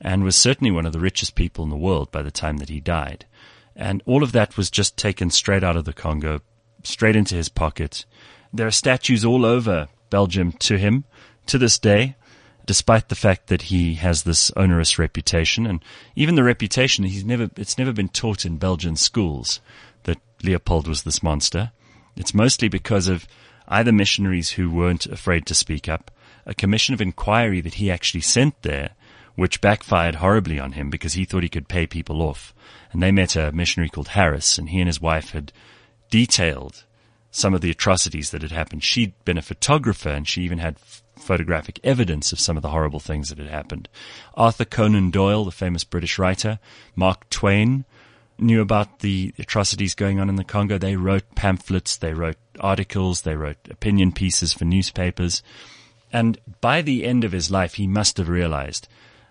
and 0.00 0.24
was 0.24 0.36
certainly 0.36 0.70
one 0.70 0.86
of 0.86 0.92
the 0.92 1.00
richest 1.00 1.34
people 1.34 1.64
in 1.64 1.70
the 1.70 1.76
world 1.76 2.10
by 2.12 2.22
the 2.22 2.30
time 2.30 2.58
that 2.58 2.68
he 2.68 2.80
died. 2.80 3.26
And 3.74 4.02
all 4.06 4.22
of 4.22 4.32
that 4.32 4.56
was 4.56 4.70
just 4.70 4.96
taken 4.96 5.30
straight 5.30 5.64
out 5.64 5.76
of 5.76 5.84
the 5.84 5.92
Congo, 5.92 6.40
straight 6.82 7.16
into 7.16 7.34
his 7.34 7.48
pocket. 7.48 8.04
There 8.52 8.66
are 8.66 8.72
statues 8.72 9.24
all 9.24 9.44
over 9.44 9.88
Belgium 10.10 10.52
to 10.52 10.76
him 10.76 11.04
to 11.46 11.58
this 11.58 11.78
day, 11.78 12.16
despite 12.66 13.08
the 13.08 13.14
fact 13.14 13.46
that 13.46 13.62
he 13.62 13.94
has 13.94 14.22
this 14.22 14.50
onerous 14.56 14.98
reputation 14.98 15.66
and 15.66 15.84
even 16.14 16.34
the 16.34 16.44
reputation 16.44 17.04
he's 17.04 17.24
never 17.24 17.48
it's 17.56 17.78
never 17.78 17.92
been 17.92 18.08
taught 18.08 18.44
in 18.44 18.56
Belgian 18.56 18.96
schools 18.96 19.60
that 20.02 20.18
Leopold 20.42 20.88
was 20.88 21.02
this 21.02 21.22
monster. 21.22 21.70
It's 22.16 22.34
mostly 22.34 22.68
because 22.68 23.08
of 23.08 23.26
either 23.68 23.92
missionaries 23.92 24.50
who 24.50 24.70
weren't 24.70 25.06
afraid 25.06 25.46
to 25.46 25.54
speak 25.54 25.88
up, 25.88 26.10
a 26.44 26.54
commission 26.54 26.94
of 26.94 27.00
inquiry 27.00 27.60
that 27.60 27.74
he 27.74 27.90
actually 27.90 28.20
sent 28.20 28.62
there, 28.62 28.90
which 29.34 29.60
backfired 29.60 30.16
horribly 30.16 30.58
on 30.58 30.72
him 30.72 30.90
because 30.90 31.14
he 31.14 31.24
thought 31.24 31.42
he 31.42 31.48
could 31.48 31.68
pay 31.68 31.86
people 31.86 32.22
off. 32.22 32.54
And 32.92 33.02
they 33.02 33.12
met 33.12 33.36
a 33.36 33.52
missionary 33.52 33.90
called 33.90 34.08
Harris, 34.08 34.56
and 34.56 34.70
he 34.70 34.80
and 34.80 34.86
his 34.86 35.00
wife 35.00 35.30
had 35.30 35.52
detailed 36.10 36.84
some 37.36 37.52
of 37.52 37.60
the 37.60 37.70
atrocities 37.70 38.30
that 38.30 38.40
had 38.40 38.50
happened. 38.50 38.82
She'd 38.82 39.12
been 39.26 39.36
a 39.36 39.42
photographer 39.42 40.08
and 40.08 40.26
she 40.26 40.40
even 40.40 40.56
had 40.56 40.78
photographic 40.78 41.78
evidence 41.84 42.32
of 42.32 42.40
some 42.40 42.56
of 42.56 42.62
the 42.62 42.70
horrible 42.70 42.98
things 42.98 43.28
that 43.28 43.36
had 43.36 43.48
happened. 43.48 43.90
Arthur 44.32 44.64
Conan 44.64 45.10
Doyle, 45.10 45.44
the 45.44 45.50
famous 45.50 45.84
British 45.84 46.18
writer, 46.18 46.58
Mark 46.94 47.28
Twain, 47.28 47.84
knew 48.38 48.62
about 48.62 49.00
the 49.00 49.34
atrocities 49.38 49.94
going 49.94 50.18
on 50.18 50.30
in 50.30 50.36
the 50.36 50.44
Congo. 50.44 50.78
They 50.78 50.96
wrote 50.96 51.34
pamphlets, 51.34 51.98
they 51.98 52.14
wrote 52.14 52.38
articles, 52.58 53.20
they 53.20 53.36
wrote 53.36 53.58
opinion 53.68 54.12
pieces 54.12 54.54
for 54.54 54.64
newspapers. 54.64 55.42
And 56.10 56.38
by 56.62 56.80
the 56.80 57.04
end 57.04 57.22
of 57.22 57.32
his 57.32 57.50
life, 57.50 57.74
he 57.74 57.86
must 57.86 58.16
have 58.16 58.30
realized, 58.30 58.88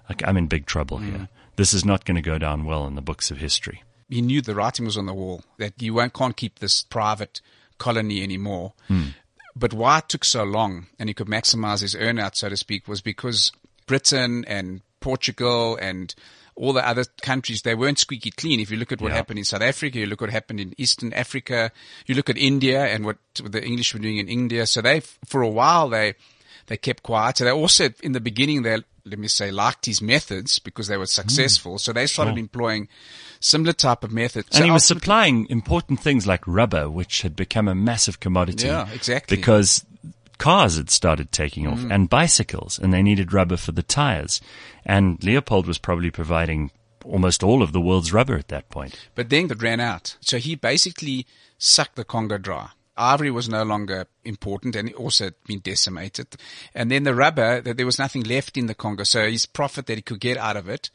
like, 0.08 0.22
I'm 0.28 0.38
in 0.38 0.46
big 0.46 0.68
trouble 0.68 1.00
mm. 1.00 1.10
here. 1.10 1.30
This 1.56 1.74
is 1.74 1.84
not 1.84 2.06
going 2.06 2.16
to 2.16 2.22
go 2.22 2.38
down 2.38 2.66
well 2.66 2.86
in 2.86 2.94
the 2.94 3.02
books 3.02 3.32
of 3.32 3.38
history. 3.40 3.82
He 4.10 4.22
knew 4.22 4.44
the 4.44 4.54
writing 4.54 4.86
was 4.86 4.96
on 4.98 5.08
the 5.08 5.14
wall, 5.16 5.42
that 5.58 5.82
you 5.82 5.96
can't 6.10 6.38
keep 6.38 6.60
this 6.60 6.84
private 6.84 7.42
colony 7.78 8.22
anymore. 8.24 8.74
Mm. 8.90 9.14
But 9.56 9.74
why 9.74 10.00
it 10.00 10.10
took 10.10 10.26
so 10.26 10.44
long 10.44 10.88
and 11.00 11.10
he 11.10 11.14
could 11.14 11.28
maximize 11.28 11.82
his 11.82 11.96
earnout, 11.96 12.36
so 12.36 12.50
to 12.50 12.58
speak, 12.58 12.88
was 12.88 13.02
because 13.02 13.52
Britain 13.88 14.44
and 14.46 14.82
Portugal 15.00 15.78
and 15.80 16.14
all 16.56 16.74
the 16.74 16.88
other 16.88 17.04
countries, 17.22 17.62
they 17.62 17.76
weren't 17.76 18.00
squeaky 18.00 18.32
clean. 18.32 18.60
If 18.60 18.72
you 18.72 18.78
look 18.78 18.92
at 18.92 19.02
what 19.02 19.10
yeah. 19.10 19.18
happened 19.18 19.40
in 19.40 19.46
South 19.46 19.62
Africa, 19.62 20.00
you 20.00 20.06
look 20.06 20.22
what 20.22 20.30
happened 20.30 20.60
in 20.60 20.74
Eastern 20.78 21.14
Africa, 21.14 21.72
you 22.06 22.16
look 22.16 22.30
at 22.30 22.38
India 22.38 22.86
and 22.86 23.06
what 23.06 23.18
the 23.42 23.64
English 23.64 23.94
were 23.94 24.00
doing 24.00 24.18
in 24.18 24.30
India. 24.30 24.66
So 24.66 24.82
they, 24.82 25.02
for 25.02 25.42
a 25.42 25.50
while, 25.50 25.90
they, 25.90 26.16
they 26.68 26.78
kept 26.78 27.04
quiet. 27.04 27.38
So 27.38 27.44
they 27.44 27.52
also, 27.52 27.90
in 28.02 28.14
the 28.14 28.22
beginning, 28.22 28.64
they, 28.64 28.78
let 29.06 29.20
me 29.20 29.28
say, 29.28 29.52
liked 29.52 29.86
his 29.86 30.02
methods 30.02 30.60
because 30.60 30.88
they 30.88 30.98
were 30.98 31.06
successful. 31.06 31.76
Mm. 31.76 31.80
So 31.80 31.94
they 31.94 32.08
started 32.08 32.32
sure. 32.32 32.40
employing 32.40 32.88
similar 33.46 33.74
type 33.74 34.04
of 34.04 34.12
methods. 34.12 34.48
And 34.48 34.56
so 34.56 34.64
he 34.64 34.72
was 34.72 34.84
supplying 34.84 35.48
important 35.50 36.00
things 36.00 36.26
like 36.26 36.42
rubber, 36.48 36.90
which 36.90 37.22
had 37.22 37.36
become 37.36 37.68
a 37.68 37.76
massive 37.76 38.20
commodity. 38.20 38.68
Yeah, 38.68 38.90
exactly. 38.92 39.38
Because 39.38 39.86
cars 40.38 40.78
had 40.78 40.90
started 40.90 41.32
taking 41.32 41.68
off 41.68 41.80
mm. 41.80 41.94
and 41.94 42.10
bicycles 42.10 42.80
and 42.80 42.94
they 42.94 43.04
needed 43.04 43.34
rubber 43.34 43.58
for 43.58 43.72
the 43.72 43.84
tires. 43.84 44.42
And 44.84 45.24
Leopold 45.24 45.68
was 45.68 45.78
probably 45.78 46.12
providing 46.12 46.72
almost 47.04 47.44
all 47.44 47.62
of 47.62 47.72
the 47.72 47.82
world's 47.82 48.12
rubber 48.12 48.36
at 48.36 48.48
that 48.48 48.70
point. 48.70 48.98
But 49.14 49.30
then 49.30 49.50
it 49.52 49.62
ran 49.62 49.80
out. 49.80 50.18
So 50.22 50.38
he 50.38 50.56
basically 50.56 51.28
sucked 51.60 51.96
the 51.96 52.04
Congo 52.04 52.40
dry. 52.40 52.70
Ivory 52.98 53.30
was 53.30 53.50
no 53.50 53.64
longer 53.64 54.08
important 54.24 54.76
and 54.76 54.90
it 54.90 54.96
also 54.96 55.26
had 55.26 55.36
been 55.46 55.60
decimated. 55.60 56.36
And 56.74 56.90
then 56.90 57.04
the 57.04 57.14
rubber, 57.14 57.62
there 57.62 57.86
was 57.86 58.00
nothing 58.00 58.24
left 58.24 58.58
in 58.58 58.66
the 58.66 58.74
Congo. 58.74 59.04
So 59.04 59.30
his 59.30 59.46
profit 59.46 59.86
that 59.86 59.98
he 59.98 60.02
could 60.02 60.20
get 60.20 60.38
out 60.38 60.58
of 60.58 60.68
it 60.68 60.90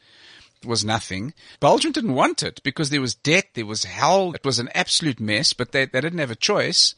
was 0.65 0.85
nothing. 0.85 1.33
Belgium 1.61 1.93
didn't 1.93 2.15
want 2.15 2.43
it 2.43 2.63
because 2.63 2.91
there 2.91 3.01
was 3.01 3.15
debt, 3.15 3.47
there 3.55 3.67
was 3.67 3.85
hell. 3.85 4.33
It 4.35 4.45
was 4.45 4.59
an 4.59 4.69
absolute 4.75 5.21
mess, 5.21 5.53
but 5.53 5.73
they, 5.73 5.87
they 5.87 6.01
didn't 6.01 6.19
have 6.19 6.31
a 6.31 6.37
choice. 6.37 6.95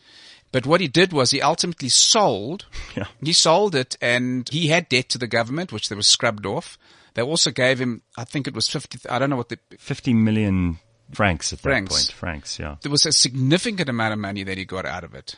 But 0.51 0.67
what 0.67 0.81
he 0.83 0.89
did 0.89 1.13
was 1.13 1.31
he 1.31 1.41
ultimately 1.41 1.89
sold. 1.89 2.67
Yeah. 2.97 3.05
He 3.23 3.33
sold 3.33 3.75
it 3.75 3.97
and 4.03 4.49
he 4.51 4.69
had 4.69 4.89
debt 4.91 5.09
to 5.11 5.19
the 5.19 5.27
government, 5.27 5.73
which 5.73 5.89
they 5.89 5.97
were 5.97 6.03
scrubbed 6.03 6.45
off. 6.45 6.77
They 7.15 7.23
also 7.23 7.51
gave 7.51 7.79
him, 7.81 8.03
I 8.19 8.25
think 8.25 8.47
it 8.47 8.55
was 8.55 8.69
50, 8.69 9.09
I 9.09 9.19
don't 9.19 9.31
know 9.31 9.37
what 9.37 9.49
the. 9.49 9.59
50 9.79 10.13
million 10.15 10.79
francs 11.13 11.53
at 11.53 11.61
francs. 11.61 11.91
that 11.95 12.13
point. 12.13 12.19
Francs, 12.19 12.59
yeah. 12.59 12.77
There 12.83 12.91
was 12.93 13.07
a 13.07 13.13
significant 13.13 13.89
amount 13.89 14.13
of 14.13 14.19
money 14.19 14.43
that 14.45 14.59
he 14.59 14.65
got 14.65 14.85
out 14.87 15.05
of 15.05 15.15
it. 15.15 15.37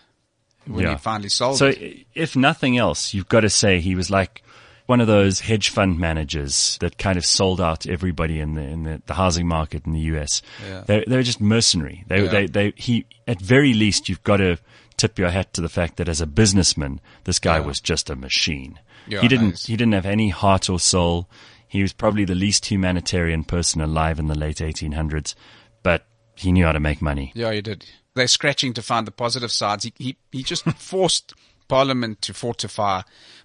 when 0.67 0.85
Yeah. 0.85 0.93
he 0.93 0.99
finally 0.99 1.29
sold 1.29 1.59
So, 1.59 1.67
it. 1.67 2.07
if 2.15 2.35
nothing 2.37 2.77
else, 2.79 3.13
you've 3.15 3.29
got 3.29 3.41
to 3.41 3.51
say 3.51 3.81
he 3.81 3.95
was 3.95 4.11
like 4.11 4.43
one 4.87 5.01
of 5.01 5.07
those 5.07 5.41
hedge 5.41 5.71
fund 5.71 5.99
managers 5.99 6.77
that 6.81 6.99
kind 6.99 7.17
of 7.17 7.25
sold 7.25 7.61
out 7.61 7.87
everybody 7.87 8.39
in 8.41 8.55
the 8.55 8.63
in 8.63 8.83
the, 8.83 9.03
the 9.07 9.15
housing 9.15 9.47
market 9.49 9.87
in 9.87 9.93
the 9.93 10.01
US. 10.01 10.43
Yeah. 10.67 10.85
They 10.87 11.05
they 11.07 11.17
were 11.17 11.23
just 11.23 11.41
mercenary. 11.41 12.05
They 12.09 12.25
Yeah. 12.25 12.31
they 12.31 12.47
they 12.47 12.73
he 12.77 13.07
at 13.27 13.41
very 13.41 13.73
least 13.75 14.09
you've 14.09 14.23
got 14.25 14.39
to 14.39 14.59
tip 14.97 15.19
your 15.19 15.31
hat 15.31 15.53
to 15.55 15.61
the 15.61 15.69
fact 15.69 15.97
that 15.97 16.09
as 16.09 16.21
a 16.21 16.27
businessman, 16.27 17.01
this 17.25 17.39
guy 17.39 17.59
Yeah. 17.59 17.67
was 17.67 17.81
just 17.81 18.11
a 18.11 18.17
machine. 18.17 18.79
He 19.07 19.29
didn't 19.29 19.51
nice. 19.51 19.67
he 19.67 19.77
didn't 19.77 19.95
have 19.95 20.07
any 20.07 20.29
heart 20.31 20.69
or 20.71 20.79
soul. 20.81 21.29
He 21.67 21.83
was 21.83 21.93
probably 21.93 22.25
the 22.25 22.35
least 22.37 22.67
humanitarian 22.67 23.45
person 23.45 23.81
alive 23.81 24.19
in 24.19 24.29
the 24.29 24.39
late 24.39 24.59
1800s, 24.59 25.35
but 25.83 26.07
he 26.37 26.53
knew 26.53 26.65
how 26.67 26.73
to 26.73 26.81
make 26.81 27.03
money. 27.03 27.33
Yeah, 27.35 27.53
he 27.53 27.61
did. 27.61 27.85
They're 28.15 28.29
scratching 28.29 28.75
to 28.75 28.83
find 28.83 29.07
the 29.07 29.11
positive 29.11 29.51
sides. 29.51 29.85
He, 29.85 29.93
he, 29.99 30.17
he 30.31 30.43
just 30.45 30.65
forced 30.79 31.35
Parliament 31.69 32.23
to 32.23 32.35
fortify 32.35 33.03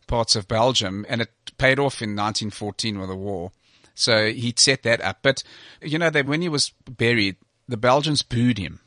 parts 0.07 0.35
of 0.35 0.47
Belgium, 0.47 1.05
and 1.09 1.21
it 1.21 1.29
paid 1.57 1.79
off 1.79 2.01
in 2.01 2.15
1914 2.15 2.99
with 2.99 3.09
the 3.09 3.15
war. 3.15 3.51
So 3.95 4.31
he'd 4.31 4.59
set 4.59 4.83
that 4.83 5.01
up. 5.01 5.19
But, 5.21 5.43
you 5.81 5.99
know, 5.99 6.09
that 6.09 6.25
when 6.25 6.41
he 6.41 6.49
was 6.49 6.71
buried, 6.89 7.35
the 7.67 7.77
Belgians 7.77 8.21
booed 8.21 8.57
him. 8.57 8.79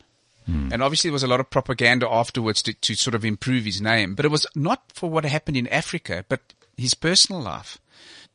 Hmm. 0.46 0.70
And 0.72 0.82
obviously 0.82 1.08
there 1.08 1.14
was 1.14 1.22
a 1.22 1.28
lot 1.28 1.40
of 1.40 1.50
propaganda 1.50 2.08
afterwards 2.08 2.62
to, 2.62 2.72
to 2.72 2.94
sort 2.94 3.14
of 3.14 3.24
improve 3.24 3.64
his 3.64 3.80
name. 3.80 4.14
But 4.14 4.24
it 4.24 4.30
was 4.30 4.46
not 4.54 4.82
for 4.94 5.10
what 5.10 5.24
happened 5.24 5.56
in 5.56 5.68
Africa, 5.68 6.24
but 6.28 6.40
his 6.76 6.94
personal 6.94 7.42
life. 7.42 7.78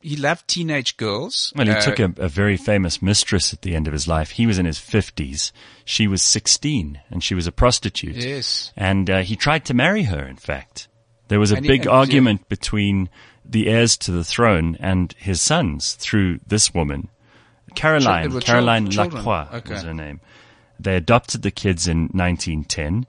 He 0.00 0.16
loved 0.16 0.46
teenage 0.46 0.96
girls. 0.96 1.52
Well, 1.56 1.66
he 1.66 1.72
Uh, 1.72 1.80
took 1.80 1.98
a, 1.98 2.12
a 2.18 2.28
very 2.28 2.56
famous 2.56 3.02
mistress 3.02 3.52
at 3.52 3.62
the 3.62 3.74
end 3.74 3.86
of 3.88 3.92
his 3.92 4.06
life. 4.06 4.30
He 4.30 4.46
was 4.46 4.58
in 4.58 4.64
his 4.66 4.78
50s. 4.78 5.50
She 5.84 6.06
was 6.06 6.22
16 6.22 7.00
and 7.10 7.22
she 7.24 7.34
was 7.34 7.46
a 7.48 7.52
prostitute. 7.52 8.14
Yes. 8.16 8.72
And 8.76 9.10
uh, 9.10 9.22
he 9.22 9.34
tried 9.34 9.64
to 9.66 9.74
marry 9.74 10.04
her, 10.04 10.24
in 10.24 10.36
fact. 10.36 10.86
There 11.26 11.40
was 11.40 11.50
a 11.52 11.56
And 11.56 11.66
big 11.66 11.80
and- 11.82 11.90
argument 11.90 12.48
between 12.48 13.08
the 13.44 13.68
heirs 13.68 13.96
to 13.98 14.12
the 14.12 14.24
throne 14.24 14.76
and 14.78 15.14
his 15.18 15.40
sons 15.40 15.94
through 15.94 16.40
this 16.46 16.72
woman. 16.72 17.08
Caroline, 17.74 18.32
was 18.32 18.44
Caroline 18.44 18.88
children. 18.90 19.24
Lacroix 19.24 19.48
Okay. 19.58 19.74
was 19.74 19.82
her 19.82 19.94
name. 19.94 20.20
They 20.78 20.94
adopted 20.96 21.42
the 21.42 21.50
kids 21.50 21.88
in 21.88 22.08
1910. 22.14 23.06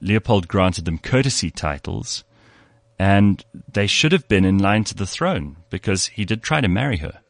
Leopold 0.00 0.48
granted 0.48 0.84
them 0.86 0.98
courtesy 0.98 1.50
titles 1.50 2.24
and 2.98 3.44
they 3.72 3.86
should 3.86 4.12
have 4.12 4.28
been 4.28 4.44
in 4.44 4.58
line 4.58 4.84
to 4.84 4.94
the 4.94 5.06
throne 5.06 5.56
because 5.70 6.06
he 6.06 6.24
did 6.24 6.42
try 6.42 6.60
to 6.60 6.68
marry 6.68 6.98
her. 6.98 7.20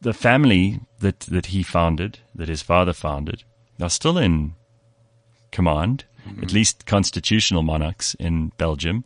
The 0.00 0.12
family 0.12 0.80
that, 1.00 1.20
that 1.20 1.46
he 1.46 1.62
founded, 1.62 2.18
that 2.34 2.48
his 2.48 2.62
father 2.62 2.92
founded, 2.92 3.44
are 3.80 3.90
still 3.90 4.18
in 4.18 4.54
command, 5.50 6.04
at 6.42 6.52
least 6.52 6.86
constitutional 6.86 7.62
monarchs 7.62 8.14
in 8.14 8.52
Belgium. 8.56 9.04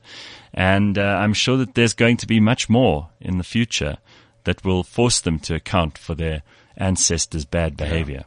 And 0.55 0.99
uh, 0.99 1.03
I'm 1.03 1.35
sure 1.35 1.57
that 1.57 1.75
there's 1.75 1.95
going 1.95 2.17
to 2.19 2.27
be 2.27 2.41
much 2.41 2.69
more 2.69 3.11
in 3.21 3.39
the 3.39 3.45
future 3.45 3.99
that 4.45 4.65
will 4.65 4.83
force 4.83 5.21
them 5.21 5.39
to 5.41 5.55
account 5.55 5.99
for 5.99 6.15
their 6.15 6.43
ancestors' 6.77 7.45
bad 7.45 7.77
behavior. 7.77 8.25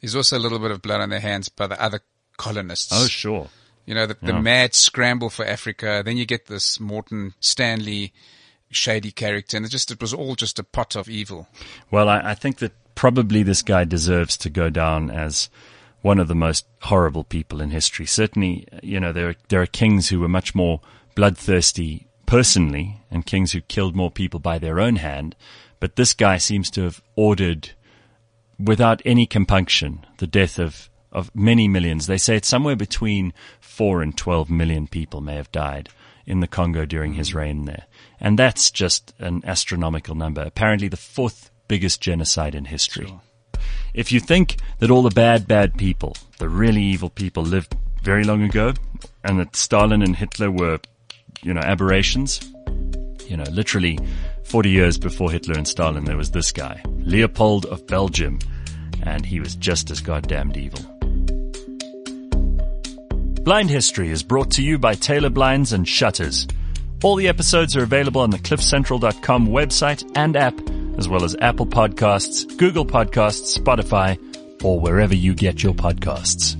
There's 0.00 0.16
also 0.16 0.36
a 0.36 0.40
little 0.40 0.58
bit 0.58 0.70
of 0.70 0.82
blood 0.82 1.00
on 1.00 1.10
their 1.10 1.20
hands 1.20 1.48
by 1.48 1.66
the 1.66 1.80
other 1.80 2.00
colonists. 2.36 2.92
Oh, 2.92 3.06
sure. 3.06 3.48
You 3.86 3.94
know, 3.94 4.06
the, 4.06 4.16
the 4.22 4.32
Yeah. 4.32 4.40
mad 4.40 4.74
scramble 4.74 5.28
for 5.30 5.44
Africa. 5.44 6.02
Then 6.04 6.16
you 6.16 6.24
get 6.26 6.46
this 6.46 6.78
Morton 6.78 7.34
Stanley 7.40 8.12
shady 8.70 9.10
character, 9.10 9.56
and 9.56 9.66
it 9.66 9.70
just 9.70 9.90
it 9.90 10.00
was 10.00 10.14
all 10.14 10.34
just 10.34 10.58
a 10.58 10.64
pot 10.64 10.96
of 10.96 11.08
evil. 11.08 11.48
Well, 11.90 12.08
I, 12.08 12.30
I 12.30 12.34
think 12.34 12.58
that 12.58 12.72
probably 12.94 13.42
this 13.42 13.62
guy 13.62 13.84
deserves 13.84 14.36
to 14.38 14.50
go 14.50 14.70
down 14.70 15.10
as 15.10 15.50
one 16.00 16.18
of 16.18 16.28
the 16.28 16.34
most 16.34 16.66
horrible 16.82 17.24
people 17.24 17.60
in 17.60 17.70
history. 17.70 18.06
Certainly, 18.06 18.66
you 18.82 18.98
know, 19.00 19.12
there 19.12 19.34
there 19.48 19.60
are 19.62 19.66
kings 19.66 20.08
who 20.08 20.20
were 20.20 20.28
much 20.28 20.54
more 20.54 20.80
bloodthirsty 21.14 22.06
personally 22.26 23.00
and 23.10 23.26
kings 23.26 23.52
who 23.52 23.60
killed 23.60 23.94
more 23.94 24.10
people 24.10 24.40
by 24.40 24.58
their 24.58 24.80
own 24.80 24.96
hand. 24.96 25.36
But 25.80 25.96
this 25.96 26.14
guy 26.14 26.38
seems 26.38 26.70
to 26.70 26.82
have 26.82 27.02
ordered 27.16 27.70
without 28.58 29.02
any 29.04 29.26
compunction 29.26 30.06
the 30.18 30.26
death 30.26 30.58
of, 30.58 30.88
of 31.12 31.30
many 31.34 31.68
millions. 31.68 32.06
They 32.06 32.18
say 32.18 32.36
it's 32.36 32.48
somewhere 32.48 32.76
between 32.76 33.32
four 33.60 34.02
and 34.02 34.16
12 34.16 34.50
million 34.50 34.86
people 34.86 35.20
may 35.20 35.36
have 35.36 35.52
died 35.52 35.88
in 36.26 36.40
the 36.40 36.46
Congo 36.46 36.84
during 36.84 37.14
his 37.14 37.30
mm. 37.30 37.34
reign 37.34 37.64
there. 37.64 37.84
And 38.20 38.38
that's 38.38 38.70
just 38.70 39.12
an 39.18 39.42
astronomical 39.44 40.14
number. 40.14 40.42
Apparently 40.42 40.88
the 40.88 40.96
fourth 40.96 41.50
biggest 41.68 42.00
genocide 42.00 42.54
in 42.54 42.66
history. 42.66 43.12
If 43.94 44.12
you 44.12 44.20
think 44.20 44.56
that 44.78 44.90
all 44.90 45.02
the 45.02 45.10
bad, 45.10 45.46
bad 45.46 45.76
people, 45.76 46.16
the 46.38 46.48
really 46.48 46.82
evil 46.82 47.10
people 47.10 47.42
lived 47.42 47.76
very 48.02 48.24
long 48.24 48.42
ago 48.42 48.74
and 49.24 49.38
that 49.38 49.56
Stalin 49.56 50.02
and 50.02 50.16
Hitler 50.16 50.50
were, 50.50 50.80
you 51.42 51.54
know, 51.54 51.60
aberrations, 51.60 52.40
you 53.26 53.36
know, 53.36 53.44
literally 53.50 53.98
40 54.44 54.70
years 54.70 54.98
before 54.98 55.30
Hitler 55.30 55.54
and 55.54 55.66
Stalin, 55.66 56.04
there 56.04 56.16
was 56.16 56.30
this 56.30 56.52
guy, 56.52 56.82
Leopold 56.98 57.66
of 57.66 57.86
Belgium, 57.86 58.38
and 59.02 59.24
he 59.24 59.40
was 59.40 59.56
just 59.56 59.90
as 59.90 60.00
goddamned 60.00 60.56
evil. 60.56 60.91
Blind 63.44 63.70
History 63.70 64.10
is 64.10 64.22
brought 64.22 64.52
to 64.52 64.62
you 64.62 64.78
by 64.78 64.94
Taylor 64.94 65.28
Blinds 65.28 65.72
and 65.72 65.86
Shutters. 65.86 66.46
All 67.02 67.16
the 67.16 67.26
episodes 67.26 67.74
are 67.74 67.82
available 67.82 68.20
on 68.20 68.30
the 68.30 68.38
cliffcentral.com 68.38 69.48
website 69.48 70.08
and 70.14 70.36
app, 70.36 70.54
as 70.96 71.08
well 71.08 71.24
as 71.24 71.34
Apple 71.40 71.66
Podcasts, 71.66 72.56
Google 72.56 72.86
Podcasts, 72.86 73.58
Spotify, 73.58 74.16
or 74.62 74.78
wherever 74.78 75.12
you 75.12 75.34
get 75.34 75.60
your 75.60 75.74
podcasts. 75.74 76.56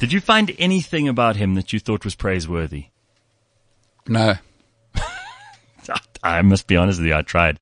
Did 0.00 0.12
you 0.12 0.20
find 0.20 0.50
anything 0.58 1.06
about 1.06 1.36
him 1.36 1.54
that 1.54 1.72
you 1.72 1.78
thought 1.78 2.04
was 2.04 2.16
praiseworthy? 2.16 2.86
No. 4.08 4.34
I 6.24 6.42
must 6.42 6.66
be 6.66 6.76
honest 6.76 6.98
with 6.98 7.06
you, 7.06 7.14
I 7.14 7.22
tried. 7.22 7.56